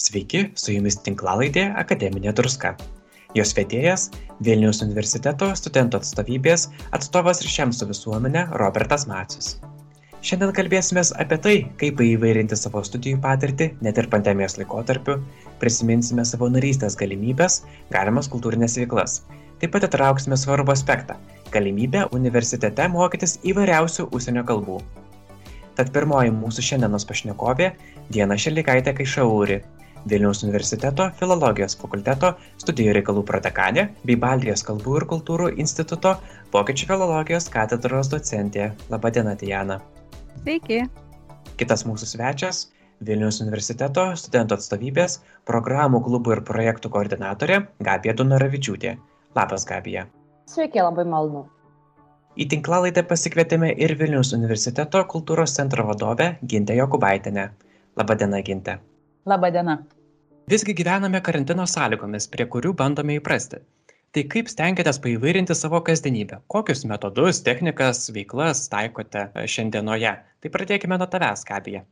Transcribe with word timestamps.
Sveiki, 0.00 0.46
su 0.56 0.72
jumis 0.72 0.96
tinklalaidė 1.04 1.66
Akademinė 1.76 2.32
druska. 2.32 2.70
Jos 3.36 3.50
vedėjas 3.52 4.06
Vilniaus 4.46 4.78
universiteto 4.80 5.50
studentų 5.58 5.98
atstovybės 6.00 6.62
atstovas 6.96 7.42
ryšiams 7.44 7.82
su 7.82 7.88
visuomenė 7.90 8.46
Robertas 8.62 9.04
Macius. 9.10 9.58
Šiandien 10.24 10.54
kalbėsime 10.56 11.02
apie 11.20 11.36
tai, 11.44 11.52
kaip 11.82 12.00
įvairinti 12.04 12.56
savo 12.56 12.80
studijų 12.84 13.18
patirtį 13.20 13.66
net 13.84 14.00
ir 14.00 14.08
pandemijos 14.14 14.56
laikotarpiu, 14.56 15.18
prisiminsime 15.60 16.24
savo 16.24 16.48
narystės 16.54 16.96
galimybės, 17.00 17.58
galimas 17.92 18.30
kultūrinės 18.32 18.78
veiklas. 18.80 19.18
Taip 19.60 19.74
pat 19.74 19.84
atrauksime 19.84 20.38
svarbų 20.40 20.72
aspektą- 20.72 21.18
galimybę 21.56 22.06
universitete 22.16 22.86
mokytis 22.88 23.36
įvairiausių 23.52 24.08
užsienio 24.16 24.46
kalbų. 24.48 24.78
Tad 25.76 25.92
pirmoji 25.92 26.32
mūsų 26.40 26.64
šiandienos 26.70 27.04
pašnekovė- 27.04 27.70
Diena 28.16 28.40
Šelikaitė 28.40 28.96
Kaišauri, 28.96 29.60
Vilniaus 30.08 30.40
universiteto 30.44 31.10
filologijos 31.18 31.76
fakulteto 31.76 32.32
studijų 32.62 32.94
reikalų 32.96 33.24
prodekanė 33.28 33.86
bei 34.08 34.16
Baltijos 34.16 34.64
kalbų 34.64 34.96
ir 35.00 35.06
kultūrų 35.12 35.50
instituto 35.60 36.14
vokiečių 36.54 36.88
filologijos 36.92 37.50
katedros 37.52 38.08
docentė. 38.12 38.70
Labadiena, 38.92 39.36
Diana. 39.36 39.80
Sveiki. 40.40 40.82
Kitas 41.60 41.84
mūsų 41.84 42.08
svečias- 42.14 42.62
Vilniaus 43.06 43.40
universiteto 43.44 44.10
studentų 44.16 44.56
atstovybės 44.56 45.20
programų 45.48 46.02
klubų 46.08 46.36
ir 46.38 46.44
projektų 46.48 46.90
koordinatorė 46.96 47.62
Gabija 47.80 48.14
Dunaravičiūtė. 48.16 48.96
Labas, 49.36 49.64
Gabija. 49.68 50.06
Sveiki, 50.48 50.80
labai 50.80 51.04
malonu. 51.04 51.46
Į 52.40 52.46
tinklalaidę 52.52 53.02
pasikvietėme 53.04 53.74
ir 53.76 53.96
Vilniaus 54.00 54.32
universiteto 54.32 55.04
kultūros 55.04 55.56
centro 55.56 55.84
vadovę 55.84 56.36
Gintę 56.46 56.76
Jokubaitinę. 56.78 57.50
Labadiena, 57.96 58.40
Gintė. 58.46 58.80
Labadiena. 59.28 59.76
Visgi 60.50 60.72
gyvename 60.74 61.20
karantino 61.22 61.66
sąlygomis, 61.68 62.26
prie 62.32 62.46
kurių 62.48 62.72
bandome 62.78 63.18
įprasti. 63.20 63.60
Tai 64.10 64.22
kaip 64.32 64.48
stengiatės 64.50 64.98
paįvairinti 65.04 65.54
savo 65.54 65.78
kasdienybę? 65.86 66.40
Kokius 66.50 66.82
metodus, 66.88 67.42
technikas, 67.46 68.08
veiklas 68.14 68.64
taikote 68.72 69.28
e, 69.28 69.44
šiandienoje? 69.46 70.16
Tai 70.42 70.52
pradėkime 70.56 70.98
nuo 70.98 71.06
tavęs, 71.12 71.44
Kabija. 71.46 71.84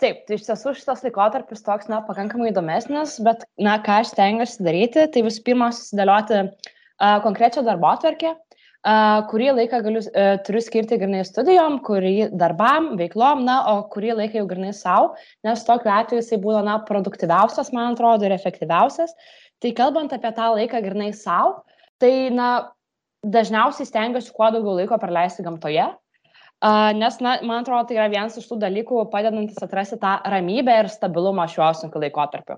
Taip, 0.00 0.20
tai 0.28 0.36
iš 0.38 0.46
tiesų 0.46 0.76
šitas 0.76 1.02
laikotarpis 1.04 1.64
toks, 1.66 1.88
na, 1.90 1.98
pakankamai 2.06 2.52
įdomesnis, 2.52 3.16
bet, 3.24 3.42
na, 3.60 3.80
ką 3.84 3.98
aš 4.04 4.12
stengiuosi 4.12 4.62
daryti, 4.64 5.08
tai 5.12 5.24
visų 5.26 5.42
pirma 5.48 5.72
susidėlioti 5.74 6.38
uh, 6.44 7.18
konkrečią 7.24 7.66
darbo 7.66 7.90
atverkę, 7.90 8.36
Uh, 8.80 9.26
kurį 9.28 9.50
laiką 9.58 9.82
galiu, 9.84 10.00
uh, 10.00 10.38
turiu 10.40 10.60
skirti 10.64 10.96
grinai 10.96 11.20
studijom, 11.28 11.82
kurį 11.84 12.30
darbam, 12.40 12.94
veiklom, 12.96 13.42
na, 13.44 13.58
o 13.68 13.82
kurį 13.92 14.14
laiką 14.22 14.38
jau 14.40 14.46
grinai 14.48 14.70
savo, 14.72 15.10
nes 15.44 15.66
tokiu 15.68 15.92
atveju 15.92 16.22
jisai 16.22 16.38
būna, 16.40 16.62
na, 16.64 16.78
produktyviausias, 16.88 17.74
man 17.76 17.92
atrodo, 17.92 18.24
ir 18.24 18.32
efektyviausias. 18.38 19.12
Tai 19.60 19.74
kalbant 19.76 20.16
apie 20.16 20.32
tą 20.32 20.48
laiką 20.56 20.80
grinai 20.86 21.10
savo, 21.12 21.58
tai, 22.00 22.32
na, 22.32 22.48
dažniausiai 23.20 23.84
stengiuosi 23.84 24.32
kuo 24.32 24.48
daugiau 24.48 24.78
laiko 24.80 24.96
praleisti 25.04 25.44
gamtoje, 25.44 25.90
uh, 25.92 26.88
nes, 26.96 27.20
na, 27.20 27.36
man 27.44 27.60
atrodo, 27.60 27.84
tai 27.90 28.00
yra 28.00 28.08
vienas 28.08 28.40
iš 28.40 28.48
tų 28.48 28.62
dalykų 28.64 29.04
padedantis 29.12 29.60
atrasti 29.60 30.00
tą 30.00 30.16
ramybę 30.24 30.80
ir 30.86 30.88
stabilumą 30.88 31.50
šiuo 31.52 31.68
sunkiu 31.84 32.00
laikotarpiu. 32.08 32.56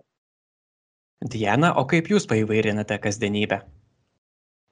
Diana, 1.34 1.74
o 1.74 1.82
kaip 1.90 2.14
jūs 2.14 2.30
paįvairinate 2.30 3.02
kasdienybę? 3.02 3.64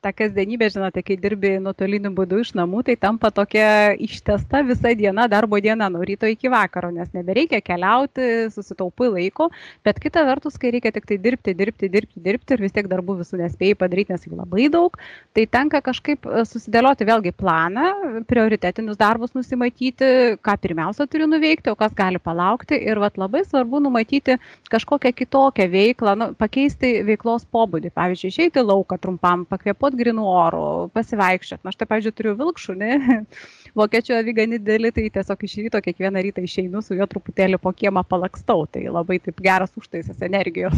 Ta 0.01 0.13
kasdienybė, 0.17 0.71
žinote, 0.73 1.03
kai 1.05 1.17
dirbi 1.21 1.51
nuotoliniu 1.61 2.11
būdu 2.17 2.41
iš 2.41 2.55
namų, 2.57 2.83
tai 2.89 2.95
tampa 3.01 3.29
tokia 3.37 3.93
ištesta 4.01 4.63
visa 4.65 4.95
diena, 4.97 5.27
darbo 5.29 5.59
diena 5.61 5.91
nuo 5.93 6.01
ryto 6.07 6.29
iki 6.31 6.49
vakaro, 6.53 6.89
nes 6.95 7.11
nebereikia 7.13 7.61
keliauti, 7.61 8.49
susitaupai 8.55 9.11
laiko, 9.13 9.51
bet 9.85 10.01
kita 10.01 10.23
vertus, 10.25 10.57
kai 10.61 10.73
reikia 10.73 10.93
tik 10.97 11.09
tai 11.09 11.19
dirbti, 11.21 11.53
dirbti, 11.57 11.91
dirbti, 11.93 12.23
dirbti 12.25 12.57
ir 12.57 12.65
vis 12.65 12.77
tiek 12.77 12.89
darbų 12.89 13.19
visų 13.21 13.43
nespėjai 13.43 13.77
padaryti, 13.83 14.17
nes 14.17 14.25
jų 14.25 14.39
labai 14.39 14.71
daug, 14.73 14.97
tai 15.37 15.45
tenka 15.53 15.83
kažkaip 15.85 16.25
e, 16.25 16.47
susidėlioti 16.49 17.09
vėlgi 17.11 17.35
planą, 17.37 17.91
prioritetinius 18.31 18.97
darbus 19.01 19.37
nusimatyti, 19.37 20.41
ką 20.41 20.57
pirmiausia 20.65 21.09
turi 21.13 21.29
nuveikti, 21.29 21.75
o 21.75 21.77
kas 21.77 21.93
gali 21.97 22.23
palaukti 22.23 22.81
ir 22.81 23.03
vat, 23.05 23.21
labai 23.21 23.45
svarbu 23.45 23.83
numatyti 23.85 24.39
kažkokią 24.73 25.13
kitokią 25.21 25.69
veiklą, 25.77 26.17
nu, 26.17 26.33
pakeisti 26.41 26.97
veiklos 27.05 27.45
pobūdį, 27.53 27.93
pavyzdžiui, 27.93 28.33
išeiti 28.33 28.65
lauką 28.65 28.97
trumpam, 29.03 29.45
pakvėpuoti 29.51 29.90
pakvėpuot 29.91 29.99
grinu 29.99 30.27
oru, 30.27 30.91
pasivaikščiot. 30.95 31.63
Na, 31.65 31.71
aš 31.71 31.79
tai, 31.79 31.87
pavyzdžiui, 31.91 32.15
turiu 32.15 32.35
vilkšunį, 32.39 32.91
vokiečių 33.81 34.17
avigani 34.19 34.59
dėlį, 34.59 34.93
tai 34.93 35.11
tiesiog 35.11 35.45
iš 35.45 35.57
ryto 35.65 35.81
kiekvieną 35.81 36.23
rytą 36.23 36.43
išeinu 36.43 36.83
su 36.83 36.95
juo 36.95 37.07
truputėlį 37.07 37.59
po 37.61 37.73
kiemą 37.73 38.05
palakstau. 38.05 38.67
Tai 38.71 38.83
labai 38.91 39.21
taip 39.21 39.41
geras 39.41 39.71
užtaisas 39.77 40.21
energijos. 40.23 40.75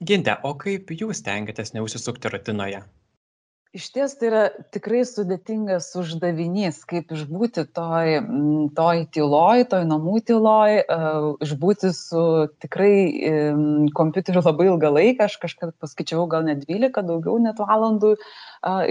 Ginte, 0.00 0.36
o 0.42 0.54
kaip 0.56 0.90
jūs 0.90 1.22
tengiatės 1.22 1.74
neužsisukti 1.74 2.30
rutinoje? 2.32 2.82
Išties 3.70 4.16
tai 4.18 4.26
yra 4.26 4.40
tikrai 4.74 5.04
sudėtingas 5.06 5.92
uždavinys, 5.94 6.80
kaip 6.90 7.12
išbūti 7.14 7.62
toj, 7.70 8.16
toj 8.74 9.02
tyloj, 9.14 9.62
toj 9.70 9.84
namų 9.86 10.16
tyloj, 10.26 10.80
išbūti 11.46 11.92
su 11.94 12.24
tikrai 12.64 12.90
kompiuteriu 13.94 14.42
labai 14.42 14.66
ilgą 14.72 14.90
laiką, 14.96 15.30
aš 15.30 15.38
kažkada 15.46 15.70
paskaičiavau 15.78 16.26
gal 16.34 16.48
net 16.50 16.66
12, 16.66 16.98
daugiau 17.12 17.38
net 17.38 17.62
valandų 17.62 18.16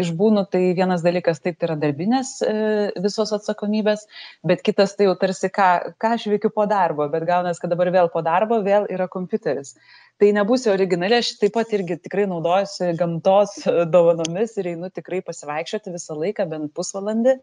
išbūnu, 0.06 0.48
tai 0.48 0.70
vienas 0.80 1.04
dalykas 1.04 1.44
taip 1.44 1.60
tai 1.60 1.74
yra 1.74 1.80
darbinės 1.84 2.38
uh, 2.48 2.96
visos 3.04 3.36
atsakomybės, 3.36 4.08
bet 4.48 4.64
kitas 4.64 4.96
tai 4.96 5.12
jau 5.12 5.20
tarsi 5.20 5.52
ką, 5.52 5.72
ką 6.00 6.16
aš 6.16 6.32
veikiu 6.32 6.56
po 6.56 6.64
darbo, 6.72 7.12
bet 7.12 7.28
gaunas, 7.28 7.60
kad 7.60 7.76
dabar 7.76 7.92
vėl 7.92 8.08
po 8.16 8.24
darbo 8.24 8.64
vėl 8.64 8.88
yra 8.88 9.12
kompiuteris 9.12 9.76
tai 10.20 10.32
nebūsiu 10.36 10.74
originali, 10.74 11.20
aš 11.20 11.34
taip 11.42 11.56
pat 11.56 11.72
irgi 11.76 12.00
tikrai 12.04 12.28
naudojuosi 12.30 12.92
gamtos 13.00 13.56
dovanomis 13.94 14.58
ir 14.60 14.74
einu 14.74 14.92
tikrai 14.94 15.22
pasivaikščioti 15.26 15.96
visą 15.96 16.18
laiką, 16.20 16.48
bent 16.52 16.74
pusvalandį. 16.76 17.38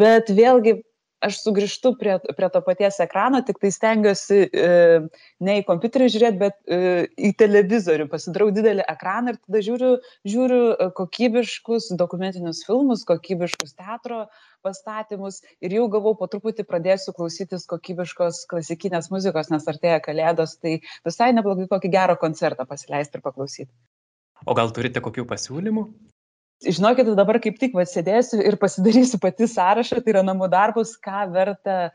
Bet 0.00 0.32
vėlgi 0.32 0.78
aš 1.24 1.40
sugrįžtu 1.42 1.94
prie, 2.00 2.16
prie 2.36 2.48
to 2.52 2.60
paties 2.64 3.00
ekrano, 3.02 3.40
tik 3.46 3.60
tai 3.62 3.70
stengiuosi 3.74 4.40
e, 4.44 4.68
ne 5.46 5.56
į 5.60 5.64
kompiuterį 5.68 6.08
žiūrėti, 6.14 6.40
bet 6.40 6.56
e, 6.66 6.78
į 7.16 7.32
televizorių. 7.40 8.08
Pasidarau 8.12 8.50
didelį 8.54 8.86
ekraną 8.92 9.34
ir 9.34 9.40
tada 9.40 9.62
žiūriu, 9.66 9.92
žiūriu 10.28 10.60
e, 10.72 10.88
kokybiškus 11.00 11.90
dokumentinius 12.00 12.64
filmus, 12.68 13.06
kokybiškus 13.08 13.76
teatro 13.78 14.24
pastatymus 14.64 15.42
ir 15.64 15.76
jau 15.76 15.88
gavau 15.92 16.14
po 16.18 16.28
truputį 16.30 16.64
pradėsiu 16.68 17.12
klausytis 17.16 17.68
kokybiškos 17.70 18.44
klasikinės 18.50 19.10
muzikos, 19.12 19.52
nes 19.52 19.68
artėja 19.70 20.00
kalėdos, 20.04 20.56
tai 20.62 20.78
visai 21.04 21.32
neblogai 21.36 21.68
kokį 21.70 21.92
gerą 21.92 22.18
koncertą 22.20 22.68
pasileisti 22.68 23.20
ir 23.20 23.26
paklausyti. 23.26 23.72
O 24.44 24.56
gal 24.56 24.72
turite 24.76 25.00
kokių 25.04 25.24
pasiūlymų? 25.28 25.88
Žinokit, 26.62 27.08
dabar 27.18 27.40
kaip 27.42 27.58
tik 27.58 27.74
sėdėsiu 27.74 28.38
ir 28.46 28.54
pasidarysiu 28.60 29.18
pati 29.20 29.48
sąrašą, 29.50 29.98
tai 30.04 30.12
yra 30.14 30.22
namų 30.24 30.46
darbus, 30.52 30.94
ką 31.02 31.26
verta 31.34 31.90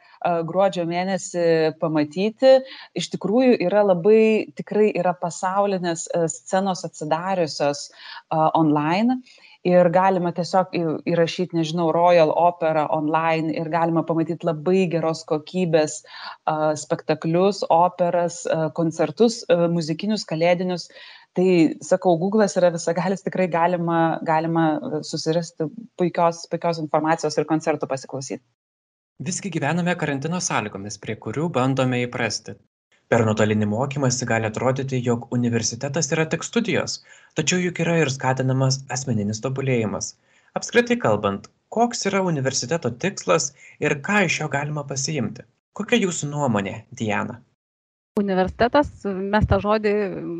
gruodžio 0.45 0.83
mėnesį 0.89 1.79
pamatyti. 1.79 2.59
Iš 2.99 3.07
tikrųjų 3.15 3.55
yra 3.65 3.85
labai, 3.87 4.51
tikrai 4.59 4.91
yra 4.91 5.15
pasaulinės 5.17 6.09
scenos 6.35 6.83
atsidariusios 6.85 7.87
online 8.29 9.21
ir 9.67 9.89
galima 9.91 10.31
tiesiog 10.35 10.75
įrašyti, 11.07 11.57
nežinau, 11.57 11.89
Royal 11.95 12.29
Opera 12.31 12.85
online 12.95 13.55
ir 13.55 13.71
galima 13.71 14.03
pamatyti 14.07 14.47
labai 14.47 14.85
geros 14.91 15.23
kokybės 15.27 16.01
spektaklius, 16.83 17.63
operas, 17.73 18.43
koncertus, 18.75 19.41
muzikinius, 19.49 20.27
kalėdinius. 20.29 20.89
Tai, 21.39 21.51
sakau, 21.85 22.17
Google'as 22.19 22.57
yra 22.59 22.67
visagalis, 22.73 23.23
tikrai 23.23 23.45
galima, 23.47 23.99
galima 24.27 24.63
susirasti 25.07 25.69
puikios, 25.95 26.41
puikios 26.51 26.81
informacijos 26.83 27.37
ir 27.39 27.47
koncertų 27.47 27.87
pasiklausyti. 27.87 28.43
Visgi 29.23 29.51
gyvename 29.53 29.95
karantino 30.01 30.41
sąlygomis, 30.43 30.99
prie 30.99 31.15
kurių 31.15 31.47
bandome 31.55 32.01
įprasti. 32.03 32.57
Per 33.09 33.23
nuotolinį 33.25 33.69
mokymąsi 33.71 34.27
gali 34.27 34.49
atrodyti 34.51 34.99
jog 35.05 35.31
universitetas 35.33 36.11
yra 36.13 36.27
tik 36.29 36.43
studijos 36.45 36.99
tačiau 37.39 37.61
juk 37.63 37.79
yra 37.83 37.95
ir 38.01 38.11
skatinamas 38.13 38.81
asmeninis 38.95 39.41
tobulėjimas. 39.45 40.13
Apskritai 40.59 40.97
kalbant 41.03 41.47
koks 41.75 42.07
yra 42.09 42.23
universiteto 42.25 42.91
tikslas 43.03 43.53
ir 43.85 43.99
ką 44.07 44.25
iš 44.27 44.41
jo 44.41 44.49
galima 44.55 44.83
pasiimti? 44.91 45.45
Kokia 45.77 46.01
jūsų 46.03 46.31
nuomonė 46.33 46.75
diana 47.01 47.39
universitetas, 48.19 48.89
mes 49.05 49.47
tą 49.49 49.59
žodį 49.63 49.93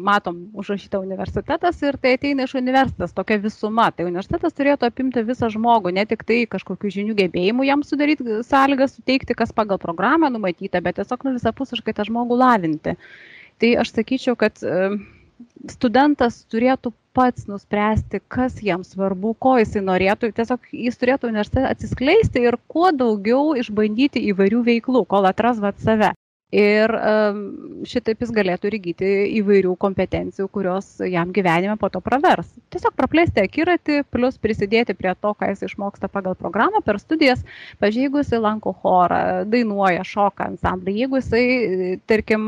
matom 0.06 0.42
užrašytą 0.60 1.02
universitetas 1.02 1.82
ir 1.84 1.98
tai 2.02 2.16
ateina 2.18 2.46
iš 2.48 2.56
universitetas, 2.60 3.16
tokia 3.16 3.40
visuma. 3.42 3.90
Tai 3.96 4.08
universitetas 4.10 4.56
turėtų 4.58 4.90
apimti 4.90 5.24
visą 5.28 5.50
žmogų, 5.54 5.94
ne 5.96 6.06
tik 6.10 6.26
tai 6.28 6.44
kažkokių 6.52 6.94
žinių 6.98 7.18
gebėjimų 7.24 7.68
jam 7.70 7.86
sudaryti 7.88 8.42
sąlygas, 8.48 8.98
suteikti, 9.00 9.38
kas 9.38 9.56
pagal 9.56 9.82
programą 9.82 10.32
numatyta, 10.34 10.84
bet 10.86 11.00
tiesiog 11.00 11.26
nu, 11.28 11.36
visapusiškai 11.40 11.96
tą 11.98 12.08
žmogų 12.10 12.40
lavinti. 12.40 12.96
Tai 13.60 13.76
aš 13.82 13.96
sakyčiau, 13.98 14.38
kad 14.40 14.62
studentas 15.72 16.44
turėtų 16.52 16.94
pats 17.16 17.48
nuspręsti, 17.50 18.22
kas 18.32 18.62
jam 18.64 18.84
svarbu, 18.86 19.34
ko 19.44 19.58
jisai 19.60 19.84
norėtų. 19.84 20.32
Tiesiog 20.38 20.72
jis 20.76 21.00
turėtų 21.02 21.32
universitete 21.32 21.68
atsiskleisti 21.72 22.46
ir 22.48 22.60
kuo 22.72 22.94
daugiau 22.96 23.56
išbandyti 23.60 24.24
įvairių 24.32 24.64
veiklų, 24.68 25.06
kol 25.10 25.28
atras 25.30 25.62
vat 25.64 25.80
save 25.84 26.14
ir 26.50 26.92
šitaip 27.86 28.24
jis 28.24 28.32
galėtų 28.34 28.72
įgyti 28.74 29.10
įvairių 29.38 29.76
kompetencijų, 29.80 30.48
kurios 30.50 30.88
jam 31.06 31.30
gyvenime 31.34 31.76
po 31.78 31.92
to 31.94 32.02
pravers. 32.02 32.50
Tiesiog 32.74 32.96
praplėsti 32.98 33.44
akiratį, 33.44 34.00
plus 34.10 34.40
prisidėti 34.42 34.96
prie 34.98 35.14
to, 35.14 35.36
ką 35.38 35.52
jis 35.52 35.62
išmoksta 35.70 36.10
pagal 36.10 36.36
programą 36.40 36.82
per 36.86 36.98
studijas. 37.02 37.44
Pavyzdžiui, 37.80 38.08
jeigu 38.08 38.24
jisai 38.24 38.42
lanko 38.42 38.74
chorą, 38.82 39.22
dainuoja, 39.50 40.04
šoka 40.08 40.50
ansamblį, 40.50 40.98
jeigu 41.04 41.22
jisai, 41.22 41.46
tarkim, 42.10 42.46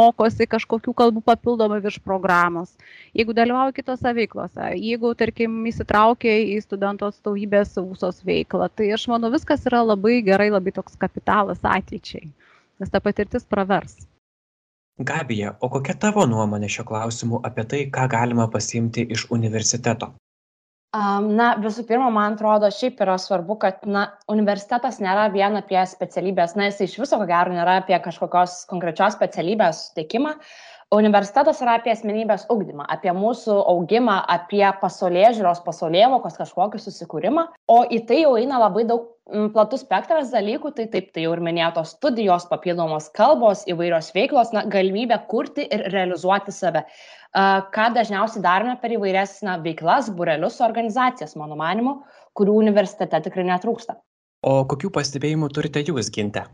mokosi 0.00 0.48
kažkokių 0.48 0.96
kalbų 0.96 1.24
papildomai 1.28 1.82
virš 1.84 2.00
programos, 2.04 2.72
jeigu 3.12 3.36
dalyvauja 3.36 3.76
kitose 3.76 4.14
veiklose, 4.16 4.72
jeigu, 4.80 5.12
tarkim, 5.18 5.60
įsitraukia 5.68 6.38
į 6.56 6.60
studentų 6.64 7.12
atstovybės 7.12 7.76
USOS 7.82 8.24
veiklą, 8.24 8.72
tai 8.72 8.94
aš 8.96 9.10
manau, 9.12 9.32
viskas 9.34 9.68
yra 9.68 9.84
labai 9.84 10.22
gerai, 10.24 10.48
labai 10.54 10.72
toks 10.72 10.96
kapitalas 11.00 11.60
ateičiai 11.60 12.30
nes 12.82 12.90
ta 12.90 13.00
patirtis 13.00 13.46
pravers. 13.46 14.00
Gabija, 14.98 15.54
o 15.64 15.70
kokia 15.72 15.94
tavo 15.98 16.26
nuomonė 16.28 16.68
šio 16.70 16.84
klausimu 16.88 17.40
apie 17.48 17.64
tai, 17.70 17.86
ką 17.94 18.08
galima 18.12 18.48
pasiimti 18.50 19.06
iš 19.16 19.28
universiteto? 19.32 20.12
Na, 20.92 21.46
visų 21.56 21.86
pirma, 21.88 22.10
man 22.12 22.34
atrodo, 22.34 22.68
šiaip 22.68 22.98
yra 23.00 23.14
svarbu, 23.16 23.54
kad 23.62 23.86
na, 23.88 24.02
universitetas 24.28 24.98
nėra 25.00 25.30
vien 25.32 25.56
apie 25.56 25.80
specialybės, 25.88 26.52
na, 26.58 26.66
jis 26.68 26.82
iš 26.84 26.98
viso, 27.00 27.16
ko 27.16 27.28
gero, 27.30 27.54
nėra 27.54 27.78
apie 27.80 27.96
kažkokios 28.04 28.66
konkrečios 28.68 29.16
specialybės 29.16 29.86
suteikimą. 29.86 30.34
Universitetas 30.92 31.62
yra 31.64 31.78
apie 31.78 31.88
asmenybės 31.94 32.42
ugdymą, 32.52 32.84
apie 32.92 33.14
mūsų 33.16 33.54
augimą, 33.70 34.18
apie 34.28 34.64
pasaulė 34.82 35.30
žiūros, 35.32 35.62
pasaulėvokos 35.64 36.36
kažkokį 36.36 36.80
susikūrimą, 36.84 37.46
o 37.72 37.78
į 37.88 38.02
tai 38.10 38.18
jau 38.20 38.34
eina 38.36 38.58
labai 38.60 38.84
daug 38.90 39.06
platus 39.54 39.86
spektras 39.86 40.28
dalykų, 40.34 40.74
tai 40.76 40.86
taip, 40.92 41.08
tai 41.14 41.24
jau 41.24 41.32
ir 41.32 41.42
minėtos 41.44 41.94
studijos, 41.96 42.44
papildomos 42.50 43.08
kalbos, 43.16 43.64
įvairios 43.72 44.12
veiklos, 44.12 44.52
na, 44.52 44.66
galimybė 44.68 45.22
kurti 45.32 45.64
ir 45.64 45.86
realizuoti 45.94 46.52
save. 46.52 46.84
Ką 47.32 47.88
dažniausiai 47.96 48.44
darome 48.44 48.76
per 48.82 48.92
įvairias 48.92 49.38
na, 49.46 49.56
veiklas, 49.64 50.12
burelius, 50.12 50.60
organizacijas, 50.60 51.38
mano 51.40 51.56
manimu, 51.56 52.02
kurių 52.36 52.58
universitete 52.66 53.22
tikrai 53.30 53.48
netrūksta. 53.48 53.96
O 54.44 54.66
kokių 54.68 54.92
pastebėjimų 54.92 55.48
turite 55.56 55.80
jūs 55.86 56.12
ginte? 56.12 56.44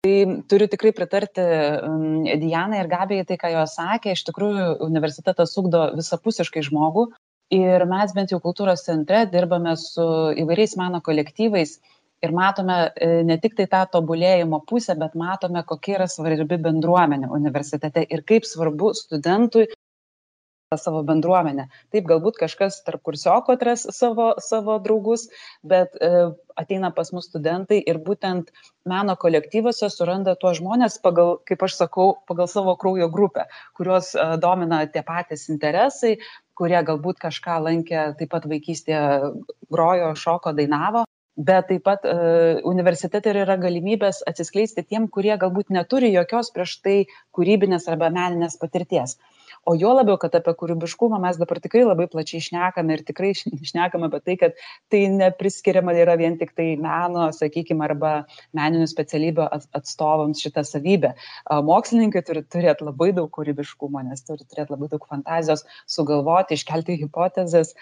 Tai 0.00 0.42
turiu 0.48 0.64
tikrai 0.72 0.94
pritarti 0.96 1.42
Dianai 2.40 2.78
ir 2.80 2.88
Gabijai 2.88 3.26
tai, 3.28 3.36
ką 3.40 3.50
jos 3.52 3.74
sakė. 3.76 4.14
Iš 4.16 4.22
tikrųjų, 4.30 4.68
universitetas 4.86 5.52
ugdo 5.60 5.90
visapusiškai 5.98 6.62
žmogų 6.70 7.10
ir 7.52 7.84
mes 7.90 8.14
bent 8.16 8.32
jau 8.32 8.38
kultūros 8.40 8.86
centre 8.86 9.26
dirbame 9.28 9.74
su 9.76 10.06
įvairiais 10.40 10.76
meno 10.80 11.02
kolektyvais 11.04 11.76
ir 12.24 12.32
matome 12.36 12.78
e, 12.94 13.10
ne 13.28 13.36
tik 13.42 13.58
tai 13.58 13.66
tą 13.68 13.82
tobulėjimo 13.96 14.62
pusę, 14.68 14.96
bet 14.96 15.16
matome, 15.20 15.62
kokia 15.68 15.98
yra 15.98 16.08
svarbi 16.08 16.58
bendruomenė 16.64 17.28
universitete 17.36 18.06
ir 18.08 18.24
kaip 18.28 18.48
svarbu 18.48 18.92
studentui 18.96 19.66
savo 20.78 21.00
bendruomenę. 21.02 21.64
Taip, 21.90 22.04
galbūt 22.06 22.36
kažkas 22.38 22.76
tarp 22.86 23.02
kursioko 23.02 23.56
atras 23.56 23.82
savo, 23.90 24.28
savo 24.38 24.76
draugus, 24.78 25.24
bet 25.66 25.96
e, 25.98 26.28
ateina 26.62 26.92
pas 26.94 27.10
mus 27.10 27.26
studentai 27.26 27.80
ir 27.90 27.98
būtent 28.06 28.52
meno 28.86 29.16
kolektyvuose 29.18 29.90
suranda 29.90 30.36
tuos 30.38 30.60
žmonės 30.60 31.00
pagal, 31.02 31.40
kaip 31.50 31.64
aš 31.66 31.74
sakau, 31.80 32.12
pagal 32.30 32.46
savo 32.46 32.76
kraujo 32.78 33.10
grupę, 33.10 33.48
kuriuos 33.74 34.12
e, 34.14 34.28
domina 34.38 34.84
tie 34.86 35.02
patys 35.02 35.48
interesai, 35.50 36.20
kurie 36.54 36.78
galbūt 36.86 37.18
kažką 37.18 37.58
lankė 37.66 38.06
taip 38.22 38.30
pat 38.30 38.46
vaikystėje, 38.46 39.34
grojo, 39.74 40.14
šoko, 40.14 40.54
dainavo 40.54 41.02
bet 41.40 41.66
taip 41.70 41.82
pat 41.82 42.06
e, 42.06 42.14
universitete 42.68 43.34
yra 43.42 43.58
galimybės 43.58 44.22
atsiskleisti 44.28 44.84
tiem, 44.86 45.10
kurie 45.10 45.34
galbūt 45.40 45.74
neturi 45.74 46.12
jokios 46.14 46.54
prieš 46.54 46.78
tai 46.84 46.96
kūrybinės 47.34 47.90
arba 47.90 48.10
meninės 48.14 48.58
patirties 48.60 49.16
o 49.68 49.74
juo 49.78 49.92
labiau 49.94 50.18
kad 50.20 50.34
apie 50.38 50.54
kūrybiškumą 50.60 51.20
mes 51.22 51.38
dabar 51.40 51.60
tikrai 51.62 51.82
labai 51.84 52.06
plačiai 52.12 52.42
šnekame 52.46 52.96
ir 52.96 53.02
tikrai 53.08 53.32
šnekame 53.36 54.08
apie 54.08 54.20
tai 54.26 54.36
kad 54.42 54.62
tai 54.92 55.02
nepriskiriama 55.16 55.94
yra 56.04 56.16
vien 56.20 56.38
tiktai 56.40 56.70
meno 56.80 57.28
sakykim 57.36 57.84
arba 57.86 58.12
meninių 58.56 58.88
specialybių 58.90 59.48
atstovams 59.80 60.42
šita 60.44 60.64
savybė 60.66 61.12
mokslininkai 61.68 62.24
turi 62.26 62.44
turėt 62.56 62.84
labai 62.86 63.12
daug 63.16 63.30
kūrybiškumo 63.36 64.04
nes 64.08 64.24
turi 64.26 64.48
turėt 64.48 64.72
labai 64.72 64.90
daug 64.94 65.06
fantazijos 65.12 65.66
sugalvoti 65.98 66.58
iškelti 66.58 66.98
hipotezes 67.04 67.76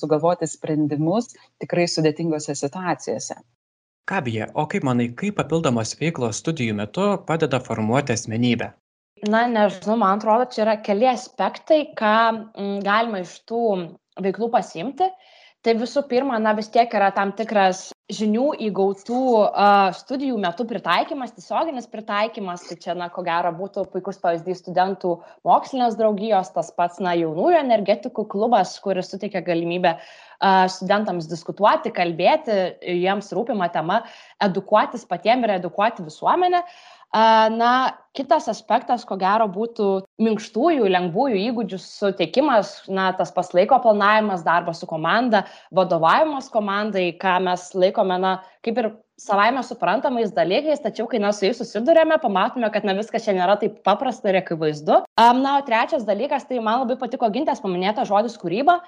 sugalvoti 0.00 0.50
sprendimus 0.50 1.32
tikrai 1.62 1.88
sudėtingose 1.90 2.58
situacijose 2.58 3.40
Gabija, 4.10 4.48
o 4.58 4.64
kaip 4.66 4.82
manai, 4.82 5.04
kaip 5.14 5.36
papildomos 5.38 5.94
veiklos 6.00 6.42
studijų 6.42 6.74
metu 6.80 7.04
padeda 7.28 7.60
formuoti 7.62 8.16
asmenybę? 8.16 8.72
Na 9.28 9.46
nežinau 9.46 9.96
man 9.98 10.18
atrodo 10.18 10.48
čia 10.50 10.64
yra 10.66 10.78
keli 10.82 11.06
aspektai 11.10 11.84
ką 11.98 12.16
mm, 12.32 12.78
galima 12.86 13.22
iš 13.22 13.36
tų 13.46 13.62
veiklų 14.22 14.50
pasiimti. 14.54 15.08
Tai 15.62 15.76
visų 15.78 16.02
pirma 16.10 16.40
na 16.42 16.56
vis 16.58 16.66
tiek 16.74 16.90
yra 16.90 17.12
tam 17.14 17.30
tikras 17.38 17.92
žinių 18.10 18.48
įgautų 18.66 19.18
studijų 19.94 20.40
metu 20.42 20.66
pritaikymas 20.66 21.36
tiesioginis 21.36 21.86
pritaikymas. 21.92 22.64
Tai 22.66 22.76
čia 22.82 22.96
na 22.98 23.06
ko 23.14 23.22
gero 23.22 23.52
būtų 23.54 23.84
puikus 23.92 24.18
pavyzdys 24.18 24.64
studentų 24.64 25.12
mokslinės 25.46 25.94
draugijos 26.00 26.50
tas 26.56 26.72
pats 26.74 26.98
na 26.98 27.14
jaunųjų 27.14 27.60
energetikų 27.60 28.26
klubas 28.34 28.74
kuris 28.82 29.12
suteikia 29.14 29.44
galimybę 29.46 29.94
studentams 30.74 31.30
diskutuoti 31.30 31.92
kalbėti 31.94 32.58
jiems 32.82 33.30
rūpima 33.30 33.70
tema 33.70 34.00
edukuotis 34.42 35.06
patiem 35.06 35.46
ir 35.46 35.60
edukuoti 35.60 36.02
visuomenę 36.02 36.64
Na, 37.12 37.98
kitas 38.16 38.46
aspektas, 38.48 39.02
ko 39.04 39.18
gero, 39.20 39.44
būtų 39.52 39.88
minkštųjų, 40.24 40.86
lengvųjų 40.94 41.42
įgūdžių 41.50 41.78
suteikimas, 41.80 42.70
na, 42.88 43.10
tas 43.12 43.32
pas 43.36 43.52
laiko 43.52 43.76
planavimas, 43.84 44.44
darbas 44.46 44.80
su 44.80 44.88
komanda, 44.88 45.42
vadovavimas 45.76 46.48
komandai, 46.52 47.10
ką 47.20 47.36
mes 47.44 47.68
laikome, 47.76 48.16
na, 48.22 48.32
kaip 48.64 48.80
ir 48.80 48.90
savaime 49.20 49.60
suprantamais 49.60 50.32
dalykais, 50.32 50.80
tačiau 50.80 51.04
kai 51.10 51.20
mes 51.20 51.36
su 51.36 51.50
jais 51.50 51.60
susidurėme, 51.60 52.16
pamatome, 52.22 52.72
kad 52.72 52.88
na, 52.88 52.96
viskas 52.96 53.28
čia 53.28 53.36
nėra 53.36 53.58
taip 53.60 53.82
paprasta 53.84 54.32
ir 54.32 54.40
akivaizdu. 54.40 55.04
Na, 55.20 55.58
o 55.58 55.66
trečias 55.68 56.08
dalykas, 56.08 56.48
tai 56.48 56.64
man 56.64 56.86
labai 56.86 56.96
patiko 56.96 57.28
gintės 57.34 57.60
paminėta 57.60 58.08
žodis 58.08 58.40
kūryba 58.40 58.80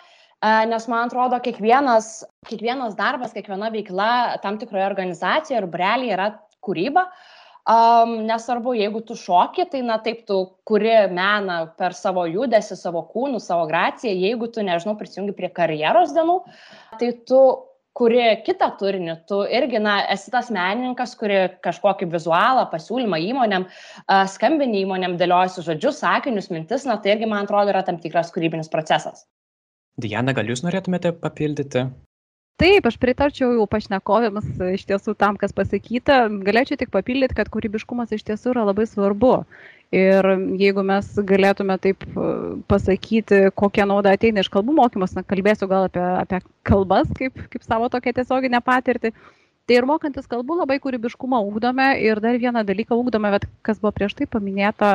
nes 0.69 0.89
man 0.91 1.07
atrodo, 1.09 1.39
kiekvienas, 1.41 2.25
kiekvienas 2.49 2.97
darbas, 2.99 3.33
kiekviena 3.33 3.71
veikla 3.73 4.41
tam 4.43 4.59
tikroje 4.61 4.85
organizacijoje 4.91 5.61
ir 5.63 5.69
brelėje 5.71 6.17
yra 6.17 6.27
kūryba. 6.65 7.07
Um, 7.65 8.19
nesvarbu, 8.29 8.75
jeigu 8.77 9.01
tu 9.09 9.15
šoki, 9.17 9.65
tai 9.73 9.81
na 9.81 9.97
taip, 10.05 10.27
tu 10.29 10.43
kuri 10.69 10.93
meną 11.09 11.63
per 11.79 11.95
savo 11.97 12.27
judesi, 12.29 12.77
savo 12.77 13.01
kūnų, 13.09 13.41
savo 13.41 13.65
graciją, 13.71 14.13
jeigu 14.13 14.51
tu, 14.53 14.61
nežinau, 14.67 14.99
prisijungi 15.01 15.33
prie 15.39 15.49
karjeros 15.49 16.13
dienų, 16.13 16.43
tai 17.01 17.09
tu 17.25 17.41
kuri 17.97 18.21
kitą 18.45 18.69
turinį, 18.77 19.15
tu 19.31 19.41
irgi, 19.49 19.81
na, 19.81 19.97
esi 20.13 20.33
tas 20.35 20.51
menininkas, 20.53 21.15
kuri 21.17 21.39
kažkokį 21.65 22.11
vizualą, 22.13 22.67
pasiūlymą 22.73 23.23
įmonėm, 23.31 23.65
skambinį 24.35 24.83
įmonėm 24.83 25.17
dėliojasi 25.21 25.65
žodžius, 25.65 26.03
sakinius, 26.05 26.51
mintis, 26.53 26.85
na, 26.91 26.99
tai 27.01 27.15
irgi, 27.15 27.31
man 27.31 27.47
atrodo, 27.47 27.73
yra 27.73 27.85
tam 27.87 28.01
tikras 28.03 28.35
kūrybinis 28.35 28.69
procesas. 28.73 29.25
Diana, 29.97 30.35
gal 30.37 30.51
jūs 30.51 30.67
norėtumėte 30.67 31.15
papildyti? 31.23 31.87
Taip 32.61 32.87
aš 32.87 32.97
pritarčiau 33.03 33.53
jau 33.57 33.67
pašnekovėms 33.71 34.59
iš 34.75 34.85
tiesų 34.89 35.15
tam 35.19 35.39
kas 35.41 35.55
pasakyta. 35.57 36.25
Galėčiau 36.47 36.79
tik 36.81 36.93
papildyt 36.95 37.35
kad 37.37 37.51
kūrybiškumas 37.53 38.15
iš 38.15 38.25
tiesų 38.31 38.55
yra 38.55 38.67
labai 38.71 38.87
svarbu. 38.91 39.37
Ir 39.95 40.27
jeigu 40.59 40.83
mes 40.87 41.07
galėtume 41.29 41.77
taip 41.79 42.03
e, 42.03 42.31
pasakyti 42.71 43.51
kokia 43.55 43.87
nauda 43.87 44.15
ateina 44.17 44.43
iš 44.43 44.51
kalbų 44.51 44.75
mokymosi 44.75 45.21
na 45.21 45.23
kalbėsiu 45.23 45.69
gal 45.71 45.87
apie 45.87 46.03
apie 46.03 46.41
kalbas 46.67 47.11
kaip 47.15 47.37
kaip 47.53 47.63
savo 47.63 47.87
tokią 47.93 48.15
tiesioginę 48.17 48.59
patirtį 48.65 49.13
tai 49.65 49.79
ir 49.79 49.87
mokantis 49.89 50.27
kalbų 50.29 50.59
labai 50.59 50.77
kūrybiškumą 50.83 51.39
ugdome 51.49 51.87
ir 52.05 52.21
dar 52.21 52.37
vieną 52.41 52.65
dalyką 52.69 52.97
ugdome, 53.01 53.31
bet 53.33 53.47
kas 53.65 53.79
buvo 53.81 53.95
prieš 53.97 54.17
tai 54.19 54.27
paminėta, 54.29 54.91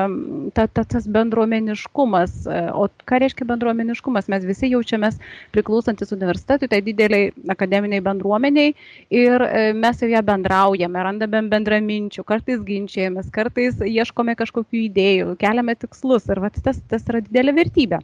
ta, 0.53 0.67
ta, 0.67 0.83
tas 0.93 1.07
bendruomeniškumas. 1.09 2.35
O 2.77 2.85
ką 3.09 3.21
reiškia 3.23 3.47
bendruomeniškumas? 3.49 4.29
Mes 4.29 4.45
visi 4.45 4.69
jaučiamės 4.69 5.17
priklausantis 5.55 6.13
universitetui, 6.13 6.69
tai 6.69 6.83
dideliai 6.85 7.31
akademiniai 7.49 8.03
bendruomeniai 8.05 8.75
ir 9.09 9.47
e, 9.47 9.65
mes 9.73 9.97
su 9.97 10.11
ją 10.11 10.21
bendraujame, 10.29 11.01
randame 11.09 11.41
bendraminčių, 11.49 12.27
kartais 12.29 12.61
ginčiamės, 12.69 13.33
kartais 13.33 13.81
ieškome 13.81 14.37
kažkokių 14.37 14.85
idėjų, 14.85 15.33
keliame 15.41 15.77
tikslus 15.81 16.29
ir 16.29 16.45
vat, 16.45 16.61
tas, 16.63 16.77
tas 16.93 17.09
yra 17.09 17.25
didelė 17.25 17.57
vertybė 17.63 18.03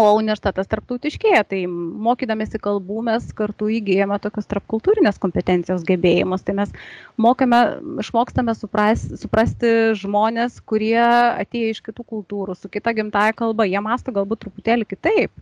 o 0.00 0.14
universitetas 0.16 0.70
tarptautiškėja 0.72 1.42
tai 1.50 1.60
mokydamiesi 1.68 2.60
kalbų 2.62 3.04
mes 3.10 3.28
kartu 3.36 3.68
įgyjame 3.76 4.18
tokios 4.24 4.48
tarpkultūrinės 4.50 5.20
kompetencijos 5.22 5.84
gebėjimus 5.88 6.46
tai 6.46 6.56
mes 6.62 6.72
mokame 7.20 7.60
išmokstame 8.00 8.54
supras, 8.56 9.04
suprasti 9.20 9.92
žmonės 10.00 10.60
kurie 10.64 11.00
atėję 11.02 11.76
iš 11.76 11.82
kitų 11.88 12.06
kultūrų 12.14 12.56
su 12.56 12.72
kita 12.72 12.94
gimtaja 12.96 13.36
kalba 13.36 13.68
jie 13.68 13.82
mąsto 13.84 14.14
galbūt 14.16 14.46
truputėlį 14.46 14.88
kitaip 14.94 15.32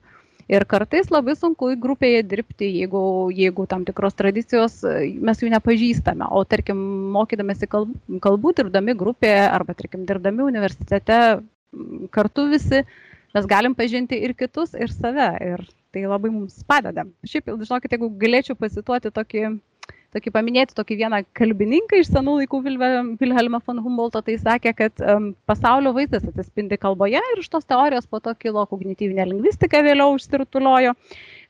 Ir 0.50 0.64
kartais 0.66 1.07
labai 1.14 1.37
sunku 1.38 1.69
grupėje 1.78 2.25
dirbti, 2.26 2.66
jeigu, 2.80 3.00
jeigu 3.30 3.66
tam 3.71 3.85
tikros 3.87 4.16
tradicijos 4.19 4.80
mes 5.23 5.42
jų 5.42 5.50
nepažįstame. 5.52 6.26
O 6.26 6.42
tarkim, 6.42 6.80
mokydamėsi 7.14 7.69
kalbų, 7.71 8.19
kalbų 8.25 8.52
dirbdami 8.59 8.97
grupėje 8.99 9.45
arba, 9.47 9.76
tarkim, 9.78 10.02
dirbdami 10.09 10.42
universitete 10.49 11.21
kartu 12.11 12.49
visi, 12.50 12.83
mes 13.37 13.49
galim 13.50 13.75
pažinti 13.78 14.18
ir 14.18 14.34
kitus, 14.38 14.75
ir 14.75 14.92
save. 14.94 15.30
Ir 15.44 15.66
tai 15.90 16.04
labai 16.06 16.30
mums 16.30 16.62
padeda. 16.66 17.04
Šiaip, 17.26 17.50
žinokit, 17.64 17.96
jeigu 17.96 18.12
galėčiau 18.20 18.58
pasituoti 18.58 19.10
tokį 19.14 19.49
tokį 20.14 20.32
paminėti 20.34 20.75
tokį 20.75 20.96
vieną 21.04 21.20
kalbininką 21.38 22.00
iš 22.00 22.10
senų 22.10 22.40
laikų 22.40 22.60
Vilhelmą 23.20 23.60
von 23.66 23.80
Humboldto, 23.82 24.22
tai 24.26 24.37
sakė, 24.42 24.72
kad 24.76 25.02
um, 25.04 25.30
pasaulio 25.46 25.92
vaizdas 25.94 26.26
atsispindi 26.26 26.78
kalboje 26.80 27.20
ir 27.20 27.42
iš 27.42 27.50
tos 27.52 27.66
teorijos 27.68 28.08
po 28.10 28.18
to 28.22 28.34
kilo 28.38 28.64
kognityvinė 28.70 29.28
lingvistika 29.30 29.82
vėliau 29.87 30.16
užsirutuliojo. 30.16 30.96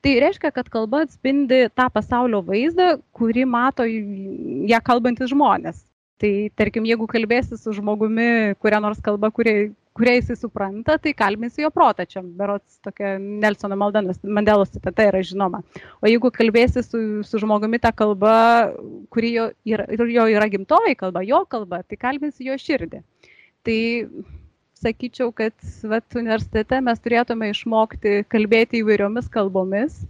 Tai 0.04 0.16
reiškia, 0.24 0.52
kad 0.56 0.68
kalba 0.72 1.04
atspindi 1.06 1.66
tą 1.76 1.88
pasaulio 1.92 2.40
vaizdą, 2.44 2.94
kurį 3.16 3.46
mato 3.48 3.84
ją 3.88 4.80
kalbantis 4.84 5.32
žmonės. 5.32 5.84
Tai 6.20 6.32
tarkim, 6.56 6.84
jeigu 6.88 7.06
kalbėsi 7.08 7.56
su 7.56 7.72
žmogumi, 7.72 8.56
kuria 8.60 8.80
nors 8.84 9.00
kalba, 9.04 9.30
kuria, 9.32 9.70
kuria 9.96 10.14
jisai 10.16 10.36
supranta, 10.38 10.96
tai 10.98 11.12
kalbinsi 11.16 11.64
jo 11.64 11.70
protą. 11.74 12.06
Čia 12.08 12.22
berots 12.22 12.78
tokia 12.84 13.16
Nelsono 13.18 13.76
Mandelos 13.76 14.72
citata 14.72 15.06
yra 15.10 15.22
žinoma. 15.26 15.62
O 16.00 16.08
jeigu 16.08 16.30
kalbėsi 16.34 16.84
su, 16.86 17.00
su 17.26 17.40
žmogumi 17.42 17.80
tą 17.82 17.92
kalbą, 17.96 18.34
kuri 19.10 19.32
jo 19.34 19.48
yra, 19.66 19.88
jo 19.90 20.28
yra 20.36 20.48
gimtoji 20.52 20.98
kalba, 21.00 21.24
jo 21.26 21.42
kalba, 21.50 21.82
tai 21.82 21.98
kalbinsi 22.00 22.46
jo 22.48 22.58
širdį. 22.60 23.02
Tai 23.66 23.80
sakyčiau, 24.80 25.34
kad 25.36 25.54
vat, 25.84 26.06
universitete 26.16 26.80
mes 26.84 27.02
turėtume 27.04 27.50
išmokti 27.52 28.22
kalbėti 28.32 28.80
įvairiomis 28.80 29.28
kalbomis 29.32 30.00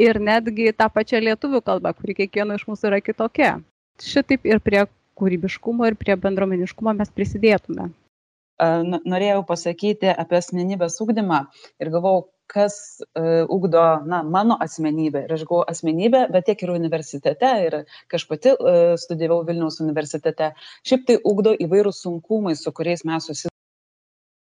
ir 0.00 0.20
netgi 0.20 0.72
tą 0.76 0.90
pačią 0.92 1.22
lietuvių 1.24 1.62
kalbą, 1.64 1.94
kuri 1.96 2.18
kiekvieno 2.22 2.58
iš 2.58 2.66
mūsų 2.68 2.90
yra 2.90 3.00
kitokia. 3.04 3.54
Šitaip 4.00 4.44
ir 4.48 4.60
prie 4.64 4.84
kūrybiškumo 5.20 5.88
ir 5.88 5.96
prie 6.00 6.16
bendruomeniškumo 6.16 6.94
mes 6.96 7.10
prisidėtume. 7.12 7.90
Norėjau 8.60 9.40
pasakyti 9.48 10.10
apie 10.12 10.38
asmenybės 10.40 11.00
ūkdymą 11.04 11.40
ir 11.80 11.90
galvau, 11.94 12.28
kas 12.50 12.76
uh, 13.00 13.46
ugdo 13.48 13.82
na, 14.10 14.22
mano 14.36 14.56
asmenybę. 14.60 15.24
Ir 15.26 15.34
aš 15.36 15.44
galvoju 15.46 15.68
asmenybę, 15.70 16.24
bet 16.34 16.48
tiek 16.50 16.64
ir 16.66 16.72
universitete, 16.74 17.52
ir 17.66 17.78
aš 18.18 18.26
pati 18.30 18.56
uh, 18.56 18.96
studijavau 19.00 19.44
Vilniaus 19.46 19.80
universitete, 19.84 20.52
šiaip 20.86 21.06
tai 21.06 21.20
ugdo 21.32 21.54
įvairūs 21.66 22.02
sunkumai, 22.06 22.56
su 22.58 22.74
kuriais 22.74 23.06
mes 23.06 23.30
susidurime 23.30 23.49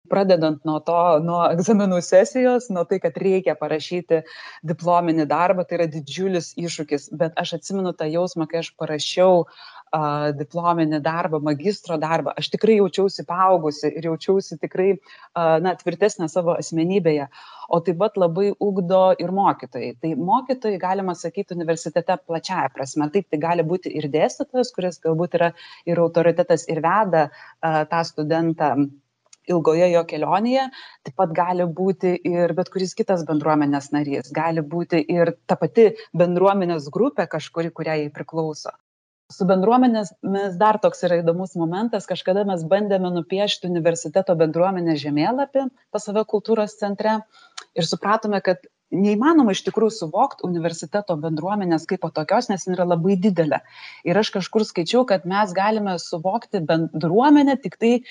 pradedant 0.10 0.64
nuo 0.68 0.80
to, 0.86 1.00
nuo 1.26 1.42
egzaminų 1.54 2.02
sesijos, 2.06 2.70
nuo 2.74 2.86
tai, 2.90 3.00
kad 3.04 3.18
reikia 3.22 3.56
parašyti 3.60 4.24
diplominį 4.68 5.28
darbą, 5.30 5.66
tai 5.68 5.80
yra 5.80 5.90
didžiulis 5.92 6.54
iššūkis, 6.60 7.10
bet 7.20 7.38
aš 7.40 7.58
atsimenu 7.60 7.94
tą 7.98 8.10
jausmą, 8.10 8.50
kai 8.50 8.64
aš 8.64 8.74
parašiau 8.80 9.46
a, 9.46 10.32
diplominį 10.38 11.00
darbą, 11.06 11.40
magistro 11.44 11.98
darbą, 12.02 12.34
aš 12.38 12.52
tikrai 12.54 12.80
jaučiausi 12.80 13.26
paaugusi 13.30 13.90
ir 13.90 14.10
jaučiausi 14.10 14.60
tikrai, 14.62 14.92
a, 15.34 15.58
na, 15.64 15.76
tvirtesnė 15.80 16.30
savo 16.32 16.56
asmenybėje. 16.58 17.30
O 17.70 17.82
taip 17.86 18.00
pat 18.02 18.16
labai 18.18 18.48
ugdo 18.66 19.02
ir 19.22 19.30
mokytojai. 19.36 19.92
Tai 20.02 20.14
mokytojai, 20.30 20.80
galima 20.82 21.14
sakyti, 21.18 21.54
universitete 21.58 22.16
plačiaja 22.26 22.72
prasme. 22.74 23.10
Taip, 23.14 23.28
tai 23.30 23.42
gali 23.42 23.66
būti 23.66 23.94
ir 24.00 24.10
dėstytojas, 24.10 24.74
kuris 24.74 24.98
galbūt 25.04 25.38
yra 25.38 25.52
ir 25.86 26.02
autoritetas 26.02 26.66
ir 26.70 26.82
veda 26.86 27.28
a, 27.30 27.86
tą 27.90 28.02
studentą 28.08 28.74
ilgoje 29.52 29.90
jo 29.92 30.04
kelionėje 30.10 30.68
taip 31.08 31.16
pat 31.22 31.34
gali 31.36 31.66
būti 31.80 32.14
ir 32.32 32.54
bet 32.58 32.72
kuris 32.74 32.96
kitas 32.98 33.26
bendruomenės 33.30 33.92
narys 33.96 34.32
gali 34.36 34.64
būti 34.76 35.02
ir 35.16 35.34
ta 35.50 35.58
pati 35.60 35.90
bendruomenės 36.22 36.90
grupė 36.94 37.28
kažkuri 37.32 37.74
kuriai 37.76 38.06
jai 38.06 38.14
priklauso. 38.14 38.76
Su 39.30 39.46
bendruomenėmis 39.46 40.56
dar 40.58 40.80
toks 40.82 41.04
yra 41.06 41.20
įdomus 41.22 41.54
momentas 41.60 42.10
kažkada 42.10 42.48
mes 42.50 42.64
bandėme 42.72 43.12
nupiešti 43.14 43.70
universiteto 43.70 44.34
bendruomenės 44.40 45.04
žemėlapį 45.04 45.68
pas 45.94 46.08
save 46.10 46.24
kultūros 46.32 46.74
centre 46.80 47.20
ir 47.78 47.86
supratome 47.86 48.42
kad 48.42 48.66
neįmanoma 48.96 49.54
iš 49.54 49.62
tikrųjų 49.68 49.94
suvokt 49.96 50.44
universiteto 50.46 51.16
bendruomenės 51.22 51.86
kaipo 51.90 52.10
tokios 52.14 52.50
nes 52.50 52.66
jin 52.66 52.76
yra 52.76 52.88
labai 52.90 53.18
didelė. 53.22 53.62
Ir 54.08 54.18
aš 54.18 54.32
kažkur 54.38 54.66
skaičiau 54.68 55.06
kad 55.10 55.28
mes 55.30 55.54
galime 55.58 55.96
suvokti 56.02 56.62
bendruomenę 56.66 57.58
tiktai 57.62 57.94
e, 58.00 58.02